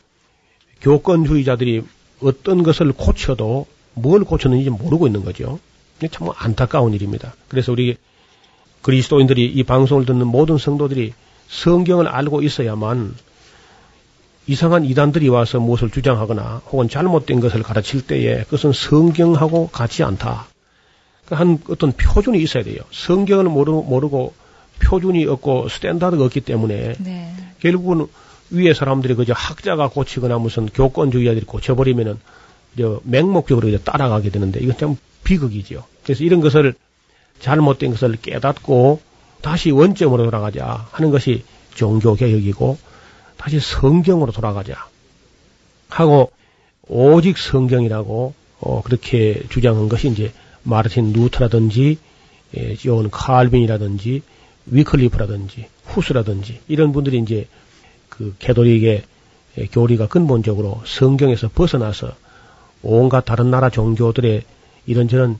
교권주의자들이 0.82 1.82
어떤 2.20 2.62
것을 2.62 2.92
고쳐도 2.92 3.66
뭘 3.94 4.24
고쳤는지 4.24 4.70
모르고 4.70 5.06
있는 5.06 5.24
거죠. 5.24 5.58
참 6.10 6.28
안타까운 6.36 6.92
일입니다. 6.94 7.34
그래서 7.48 7.72
우리 7.72 7.96
그리스도인들이 8.82 9.46
이 9.46 9.62
방송을 9.62 10.04
듣는 10.04 10.26
모든 10.26 10.58
성도들이 10.58 11.14
성경을 11.48 12.08
알고 12.08 12.42
있어야만 12.42 13.14
이상한 14.48 14.84
이단들이 14.84 15.28
와서 15.28 15.60
무엇을 15.60 15.90
주장하거나 15.90 16.62
혹은 16.70 16.88
잘못된 16.88 17.38
것을 17.38 17.62
가르칠 17.62 18.04
때에 18.04 18.42
그것은 18.44 18.72
성경하고 18.72 19.68
같지 19.68 20.02
않다. 20.02 20.48
한 21.34 21.58
어떤 21.68 21.92
표준이 21.92 22.40
있어야 22.42 22.62
돼요. 22.62 22.80
성경을 22.90 23.44
모르, 23.44 23.72
모르고 23.72 24.34
표준이 24.80 25.26
없고 25.26 25.68
standard가 25.68 26.24
없기 26.24 26.40
때문에 26.40 26.94
네. 26.98 27.34
결국은 27.60 28.06
위에 28.50 28.74
사람들이 28.74 29.14
그저 29.14 29.32
학자가 29.32 29.88
고치거나 29.88 30.38
무슨 30.38 30.66
교권주의자들이 30.66 31.46
고쳐버리면은 31.46 32.18
저 32.78 33.00
맹목적으로 33.04 33.68
이제 33.68 33.78
따라가게 33.78 34.30
되는데 34.30 34.60
이건 34.60 34.76
참 34.76 34.96
비극이죠. 35.24 35.84
그래서 36.04 36.24
이런 36.24 36.40
것을 36.40 36.74
잘못된 37.40 37.92
것을 37.92 38.16
깨닫고 38.20 39.00
다시 39.40 39.70
원점으로 39.70 40.24
돌아가자 40.24 40.86
하는 40.92 41.10
것이 41.10 41.44
종교 41.74 42.14
개혁이고 42.14 42.78
다시 43.36 43.58
성경으로 43.58 44.32
돌아가자 44.32 44.86
하고 45.88 46.30
오직 46.86 47.38
성경이라고 47.38 48.34
어, 48.60 48.82
그렇게 48.82 49.42
주장한 49.48 49.88
것이 49.88 50.08
이제 50.08 50.32
마르틴 50.62 51.12
루터라든지 51.12 51.98
예, 52.56 52.76
요한 52.86 53.10
칼빈이라든지 53.10 54.22
위클리프라든지 54.66 55.66
후스라든지 55.84 56.60
이런 56.68 56.92
분들이 56.92 57.18
이제 57.18 57.48
그 58.08 58.34
캐도릭의 58.38 59.02
교리가 59.72 60.06
근본적으로 60.06 60.82
성경에서 60.86 61.48
벗어나서 61.48 62.14
온갖 62.82 63.24
다른 63.24 63.50
나라 63.50 63.70
종교들의 63.70 64.42
이런저런 64.86 65.38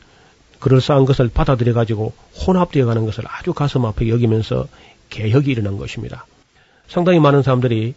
그럴싸한 0.58 1.04
것을 1.04 1.28
받아들여 1.28 1.74
가지고 1.74 2.12
혼합되어 2.46 2.86
가는 2.86 3.04
것을 3.04 3.24
아주 3.26 3.52
가슴 3.52 3.84
아프게 3.84 4.10
여기면서 4.10 4.68
개혁이 5.10 5.50
일어난 5.50 5.76
것입니다. 5.76 6.26
상당히 6.86 7.18
많은 7.18 7.42
사람들이 7.42 7.94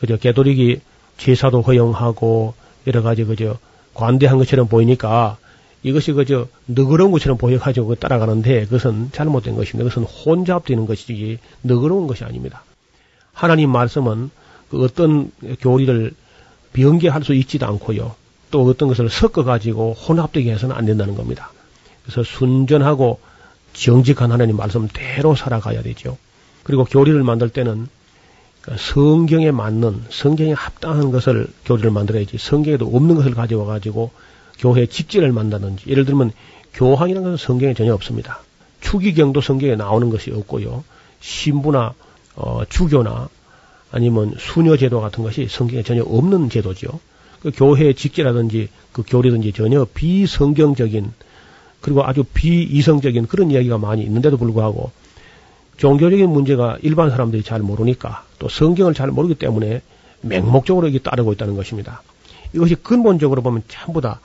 그저 0.00 0.16
개도릭이 0.16 0.80
제사도 1.18 1.62
허용하고 1.62 2.54
여러 2.86 3.02
가지 3.02 3.24
그저 3.24 3.58
관대한 3.94 4.38
것처럼 4.38 4.66
보이니까 4.66 5.38
이것이 5.84 6.12
그저 6.12 6.48
너그러운 6.66 7.12
것처럼 7.12 7.36
보여가지고 7.38 7.94
따라가는데 7.96 8.64
그것은 8.64 9.10
잘못된 9.12 9.54
것입니다. 9.54 9.88
그것은 9.88 10.02
혼잡되는 10.04 10.86
것이지 10.86 11.38
너그러운 11.60 12.06
것이 12.06 12.24
아닙니다. 12.24 12.64
하나님 13.32 13.70
말씀은 13.70 14.30
그 14.70 14.82
어떤 14.82 15.30
교리를 15.60 16.12
변개할 16.72 17.22
수 17.22 17.34
있지도 17.34 17.66
않고요. 17.66 18.14
또 18.50 18.64
어떤 18.64 18.88
것을 18.88 19.10
섞어가지고 19.10 19.92
혼합되게 19.92 20.52
해서는 20.52 20.74
안 20.74 20.86
된다는 20.86 21.14
겁니다. 21.14 21.52
그래서 22.02 22.22
순전하고 22.22 23.20
정직한 23.74 24.32
하나님 24.32 24.56
말씀대로 24.56 25.34
살아가야 25.34 25.82
되죠. 25.82 26.16
그리고 26.62 26.84
교리를 26.84 27.22
만들 27.22 27.50
때는 27.50 27.88
그 28.62 28.74
성경에 28.78 29.50
맞는 29.50 30.04
성경에 30.08 30.52
합당한 30.54 31.10
것을 31.10 31.48
교리를 31.66 31.90
만들어야지 31.90 32.38
성경에도 32.38 32.86
없는 32.86 33.16
것을 33.16 33.34
가져와 33.34 33.66
가지고 33.66 34.10
교회 34.64 34.86
직제를 34.86 35.30
만다든지 35.30 35.90
예를 35.90 36.06
들면 36.06 36.32
교황이라는 36.72 37.32
것은 37.32 37.46
성경에 37.46 37.74
전혀 37.74 37.92
없습니다. 37.92 38.40
추기경도 38.80 39.42
성경에 39.42 39.76
나오는 39.76 40.08
것이 40.08 40.30
없고요. 40.30 40.84
신부나 41.20 41.92
어, 42.34 42.62
주교나 42.66 43.28
아니면 43.92 44.34
수녀 44.38 44.78
제도 44.78 45.02
같은 45.02 45.22
것이 45.22 45.48
성경에 45.50 45.82
전혀 45.82 46.02
없는 46.02 46.48
제도죠. 46.48 46.98
그 47.42 47.50
교회 47.54 47.92
직제라든지 47.92 48.70
그 48.92 49.02
교리든지 49.06 49.52
전혀 49.52 49.86
비성경적인 49.92 51.12
그리고 51.82 52.02
아주 52.02 52.24
비이성적인 52.24 53.26
그런 53.26 53.50
이야기가 53.50 53.76
많이 53.76 54.02
있는데도 54.02 54.38
불구하고 54.38 54.92
종교적인 55.76 56.30
문제가 56.30 56.78
일반 56.80 57.10
사람들이 57.10 57.42
잘 57.42 57.60
모르니까 57.60 58.24
또 58.38 58.48
성경을 58.48 58.94
잘 58.94 59.08
모르기 59.08 59.34
때문에 59.34 59.82
맹목적으로 60.22 60.88
이게 60.88 61.00
따르고 61.00 61.34
있다는 61.34 61.54
것입니다. 61.54 62.02
이것이 62.54 62.76
근본적으로 62.76 63.42
보면 63.42 63.62
전부 63.68 64.00
다 64.00 64.20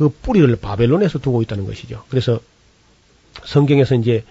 그 0.00 0.08
뿌리를 0.08 0.56
바벨론에서 0.56 1.18
두고 1.18 1.42
있다는 1.42 1.66
것이죠. 1.66 2.02
그래서 2.08 2.40
성경에서 3.44 3.96
이제 3.96 4.24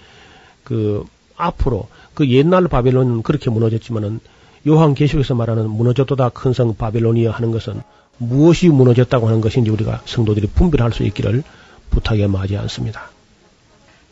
그 0.63 1.05
앞으로 1.37 1.87
그 2.15 2.27
옛날 2.27 2.67
바벨론은 2.67 3.21
그렇게 3.21 3.51
무너졌지만은 3.51 4.19
요한 4.67 4.95
계시록에서 4.95 5.35
말하는 5.35 5.69
무너졌도다 5.69 6.29
큰 6.29 6.53
성 6.53 6.75
바벨론이여 6.75 7.29
하는 7.29 7.51
것은 7.51 7.83
무엇이 8.17 8.69
무너졌다고 8.69 9.27
하는 9.27 9.41
것인지 9.41 9.69
우리가 9.69 10.01
성도들이 10.05 10.47
분별할 10.47 10.91
수 10.91 11.03
있기를 11.03 11.43
부탁에 11.91 12.25
마지 12.25 12.57
않습니다. 12.57 13.11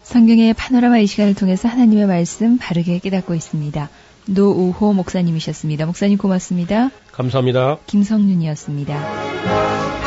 성경의 0.04 0.54
파노라마 0.54 1.00
이 1.00 1.08
시간을 1.08 1.34
통해서 1.34 1.68
하나님의 1.68 2.06
말씀 2.06 2.60
바르게 2.60 3.00
깨닫고 3.00 3.34
있습니다. 3.34 3.90
노우호 4.28 4.94
목사님이셨습니다. 4.94 5.88
목사님 5.88 6.20
고맙습니다. 6.20 6.92
감사합니다. 7.14 7.80
김성윤이었습니다. 7.88 10.07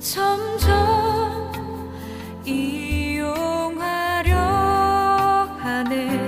점점 0.00 1.52
이용하려 2.44 4.36
하네. 5.60 6.18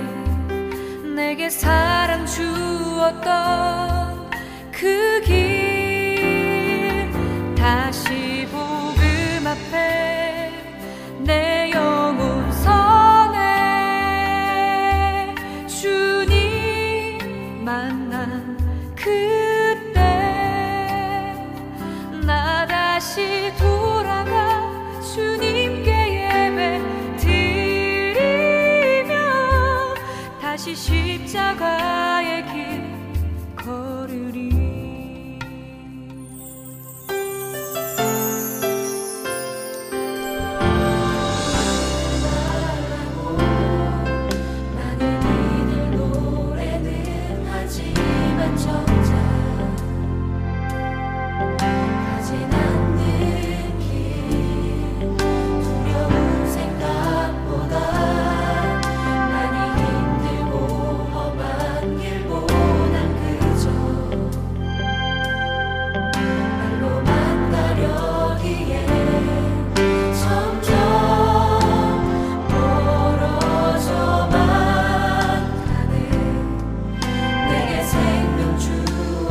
내게 1.13 1.49
사랑 1.49 2.25
주었던 2.25 3.84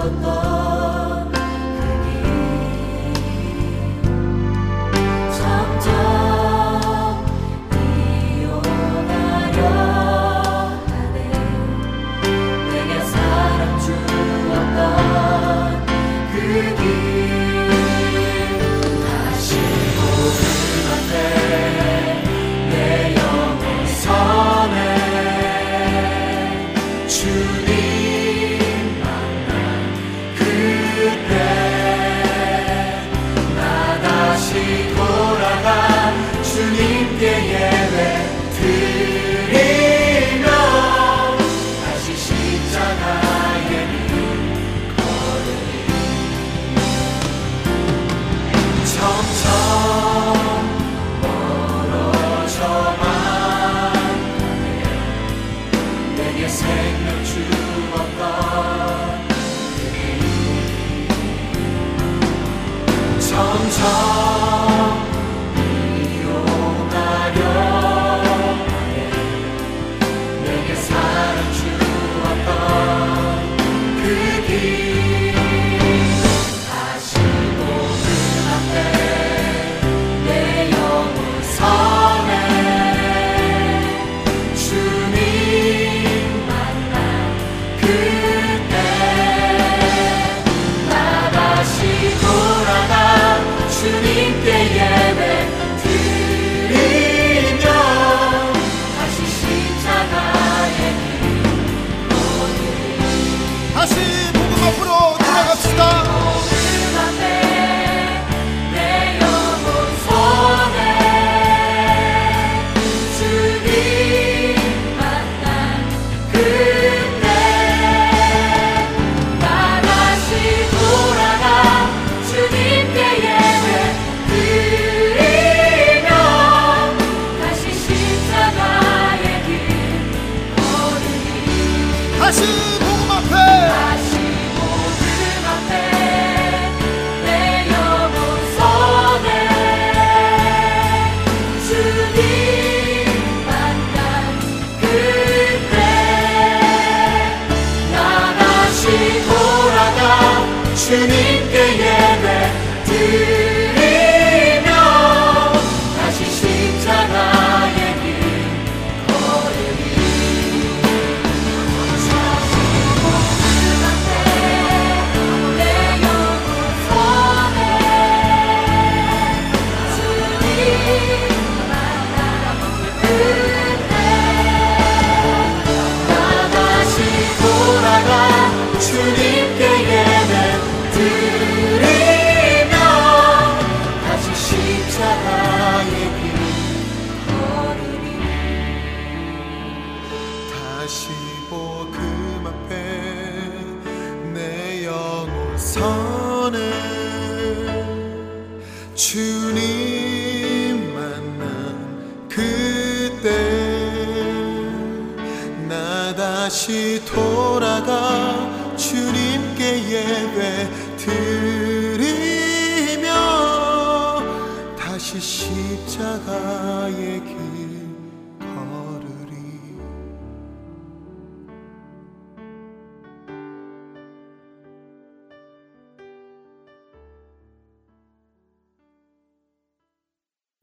con 0.04 0.20
todo. 0.20 0.43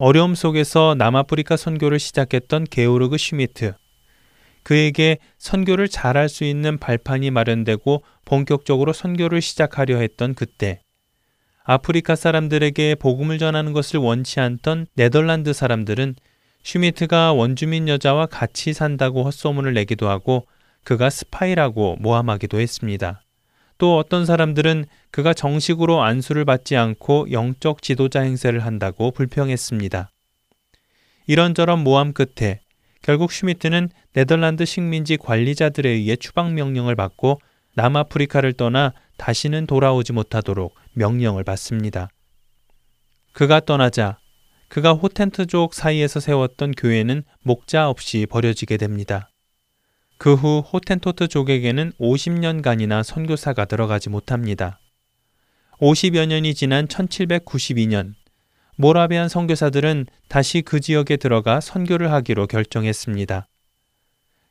어려움 0.04 0.34
속에서 0.34 0.96
남아프리카 0.98 1.56
선교를 1.56 2.00
시작했던 2.00 2.64
게오르그 2.68 3.16
슈미트. 3.18 3.74
그에게 4.64 5.18
선교를 5.38 5.86
잘할 5.86 6.28
수 6.28 6.42
있는 6.42 6.76
발판이 6.78 7.30
마련되고 7.30 8.02
본격적으로 8.24 8.92
선교를 8.92 9.40
시작하려 9.40 9.98
했던 9.98 10.34
그때 10.34 10.80
아프리카 11.62 12.16
사람들에게 12.16 12.96
복음을 12.96 13.38
전하는 13.38 13.72
것을 13.72 14.00
원치 14.00 14.40
않던 14.40 14.86
네덜란드 14.96 15.52
사람들은 15.52 16.16
슈미트가 16.64 17.34
원주민 17.34 17.86
여자와 17.86 18.26
같이 18.26 18.72
산다고 18.72 19.22
헛소문을 19.22 19.72
내기도 19.72 20.08
하고 20.08 20.48
그가 20.82 21.10
스파이라고 21.10 21.98
모함하기도 22.00 22.58
했습니다. 22.58 23.22
또 23.78 23.98
어떤 23.98 24.26
사람들은 24.26 24.84
그가 25.10 25.34
정식으로 25.34 26.02
안수를 26.02 26.44
받지 26.44 26.76
않고 26.76 27.32
영적 27.32 27.82
지도자 27.82 28.20
행세를 28.20 28.64
한다고 28.64 29.10
불평했습니다. 29.10 30.10
이런저런 31.26 31.82
모함 31.82 32.12
끝에 32.12 32.60
결국 33.02 33.32
슈미트는 33.32 33.90
네덜란드 34.12 34.64
식민지 34.64 35.16
관리자들에 35.16 35.88
의해 35.88 36.16
추방 36.16 36.54
명령을 36.54 36.94
받고 36.94 37.40
남아프리카를 37.74 38.52
떠나 38.52 38.92
다시는 39.16 39.66
돌아오지 39.66 40.12
못하도록 40.12 40.74
명령을 40.94 41.42
받습니다. 41.42 42.08
그가 43.32 43.60
떠나자 43.60 44.18
그가 44.68 44.92
호텐트족 44.92 45.74
사이에서 45.74 46.20
세웠던 46.20 46.72
교회는 46.72 47.24
목자 47.42 47.88
없이 47.88 48.26
버려지게 48.30 48.76
됩니다. 48.76 49.31
그 50.18 50.34
후 50.34 50.60
호텐토트 50.60 51.28
족에게는 51.28 51.92
50년간이나 52.00 53.02
선교사가 53.02 53.64
들어가지 53.64 54.08
못합니다. 54.08 54.78
50여 55.80 56.26
년이 56.26 56.54
지난 56.54 56.86
1792년 56.86 58.14
모라비안 58.76 59.28
선교사들은 59.28 60.06
다시 60.28 60.62
그 60.62 60.80
지역에 60.80 61.16
들어가 61.16 61.60
선교를 61.60 62.12
하기로 62.12 62.46
결정했습니다. 62.46 63.48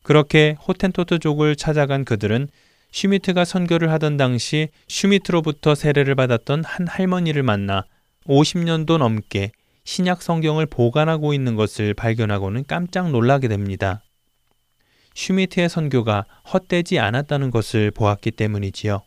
그렇게 0.04 0.58
호텐토트족을 0.68 1.56
찾아간 1.56 2.06
그들은 2.06 2.50
슈미트가 2.92 3.46
선교를 3.46 3.92
하던 3.92 4.18
당시 4.18 4.68
슈미트로부터 4.88 5.76
세례를 5.76 6.16
받았던 6.16 6.66
한 6.66 6.88
할머니를 6.88 7.44
만나 7.44 7.86
50년도 8.28 8.98
넘게 8.98 9.52
신약 9.86 10.22
성경을 10.22 10.66
보관하고 10.66 11.34
있는 11.34 11.56
것을 11.56 11.94
발견하고는 11.94 12.66
깜짝 12.68 13.10
놀라게 13.10 13.48
됩니다. 13.48 14.04
슈미트의 15.16 15.70
선교가 15.70 16.26
헛되지 16.54 17.00
않았다는 17.00 17.52
것을 17.52 17.92
보았기 17.92 18.32
때문이지요. 18.32 19.02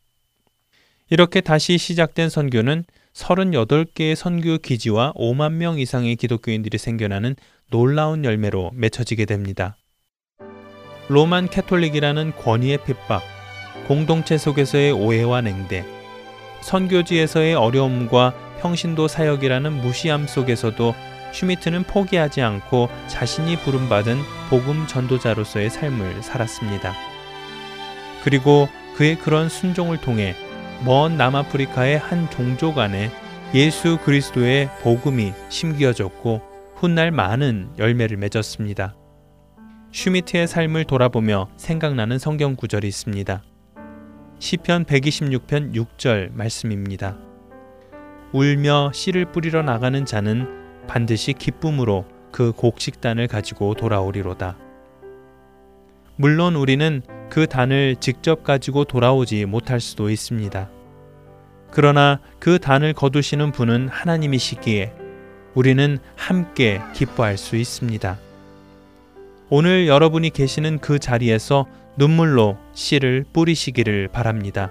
이렇게 1.11 1.41
다시 1.41 1.79
시작된 1.79 2.29
선교는 2.29 2.85
38개의 3.13 4.15
선교 4.15 4.59
기지와 4.59 5.13
5만 5.15 5.53
명 5.53 5.79
이상의 5.79 6.17
기독교인들이 6.17 6.79
생겨나는 6.79 7.37
놀라운 7.71 8.25
열매로 8.25 8.73
맺혀지게 8.75 9.25
됩니다. 9.25 9.77
로만 11.09 11.49
캐톨릭이라는 11.49 12.33
권위의 12.37 12.85
핍박, 12.85 13.23
공동체 13.87 14.39
속에서의 14.39 14.93
오해와 14.93 15.43
냉대, 15.43 15.85
선교지에서의 16.63 17.55
어려움과 17.55 18.35
평신도 18.61 19.09
사역이라는 19.09 19.73
무시함 19.83 20.27
속에서도 20.27 20.95
슈미트는 21.35 21.82
포기하지 21.82 22.43
않고 22.43 22.89
자신이 23.09 23.57
부름받은 23.57 24.18
복음 24.49 24.87
전도자로서의 24.87 25.68
삶을 25.68 26.22
살았습니다. 26.22 26.95
그리고 28.22 28.68
그의 28.95 29.16
그런 29.16 29.49
순종을 29.49 30.01
통해 30.01 30.37
먼 30.85 31.16
남아프리카의 31.16 31.99
한 31.99 32.30
종족 32.30 32.78
안에 32.78 33.11
예수 33.53 33.99
그리스도의 34.05 34.70
복음이 34.82 35.32
심기어졌고 35.49 36.41
훗날 36.76 37.11
많은 37.11 37.70
열매를 37.78 38.16
맺었습니다. 38.16 38.95
슈미트의 39.93 40.47
삶을 40.47 40.85
돌아보며 40.85 41.49
생각나는 41.57 42.18
성경 42.18 42.55
구절이 42.55 42.87
있습니다. 42.87 43.43
시편 44.39 44.85
126편 44.85 45.74
6절 45.74 46.32
말씀입니다. 46.32 47.16
울며 48.32 48.91
씨를 48.93 49.32
뿌리러 49.32 49.62
나가는 49.62 50.05
자는 50.05 50.64
반드시 50.87 51.32
기쁨으로 51.32 52.05
그 52.30 52.53
곡식단을 52.53 53.28
가지고 53.28 53.74
돌아오리로다. 53.74 54.57
물론 56.16 56.55
우리는 56.57 57.03
그 57.28 57.47
단을 57.47 57.97
직접 57.99 58.45
가지고 58.45 58.85
돌아오지 58.85 59.45
못할 59.47 59.80
수도 59.80 60.11
있습니다. 60.11 60.68
그러나 61.70 62.20
그 62.39 62.59
단을 62.59 62.93
거두시는 62.93 63.51
분은 63.53 63.89
하나님이시기에 63.89 64.93
우리는 65.55 65.99
함께 66.16 66.80
기뻐할 66.93 67.37
수 67.37 67.57
있습니다. 67.57 68.18
오늘 69.51 69.87
여러분이 69.89 70.30
계시는 70.30 70.78
그 70.78 70.99
자리에서 70.99 71.66
눈물로 71.97 72.59
씨를 72.72 73.24
뿌리시기를 73.32 74.09
바랍니다. 74.09 74.70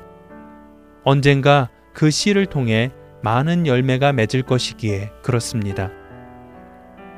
언젠가 1.04 1.70
그 1.94 2.10
씨를 2.10 2.46
통해 2.46 2.92
많은 3.22 3.68
열매가 3.68 4.14
맺을 4.14 4.44
것이기에 4.44 5.12
그렇습니다. 5.22 5.90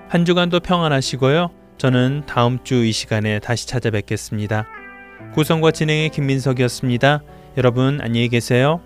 한 0.08 0.24
주간도 0.26 0.60
평안하시고요. 0.60 1.50
저는 1.78 2.24
다음 2.26 2.60
주 2.64 2.86
이 2.86 2.92
시간에 2.92 3.40
다시 3.40 3.68
찾아뵙겠습니다. 3.68 4.66
구성과 5.34 5.72
진행의 5.72 6.10
김민석이었습니다. 6.10 7.22
여러분 7.58 8.00
안녕히 8.02 8.30
계세요. 8.30 8.82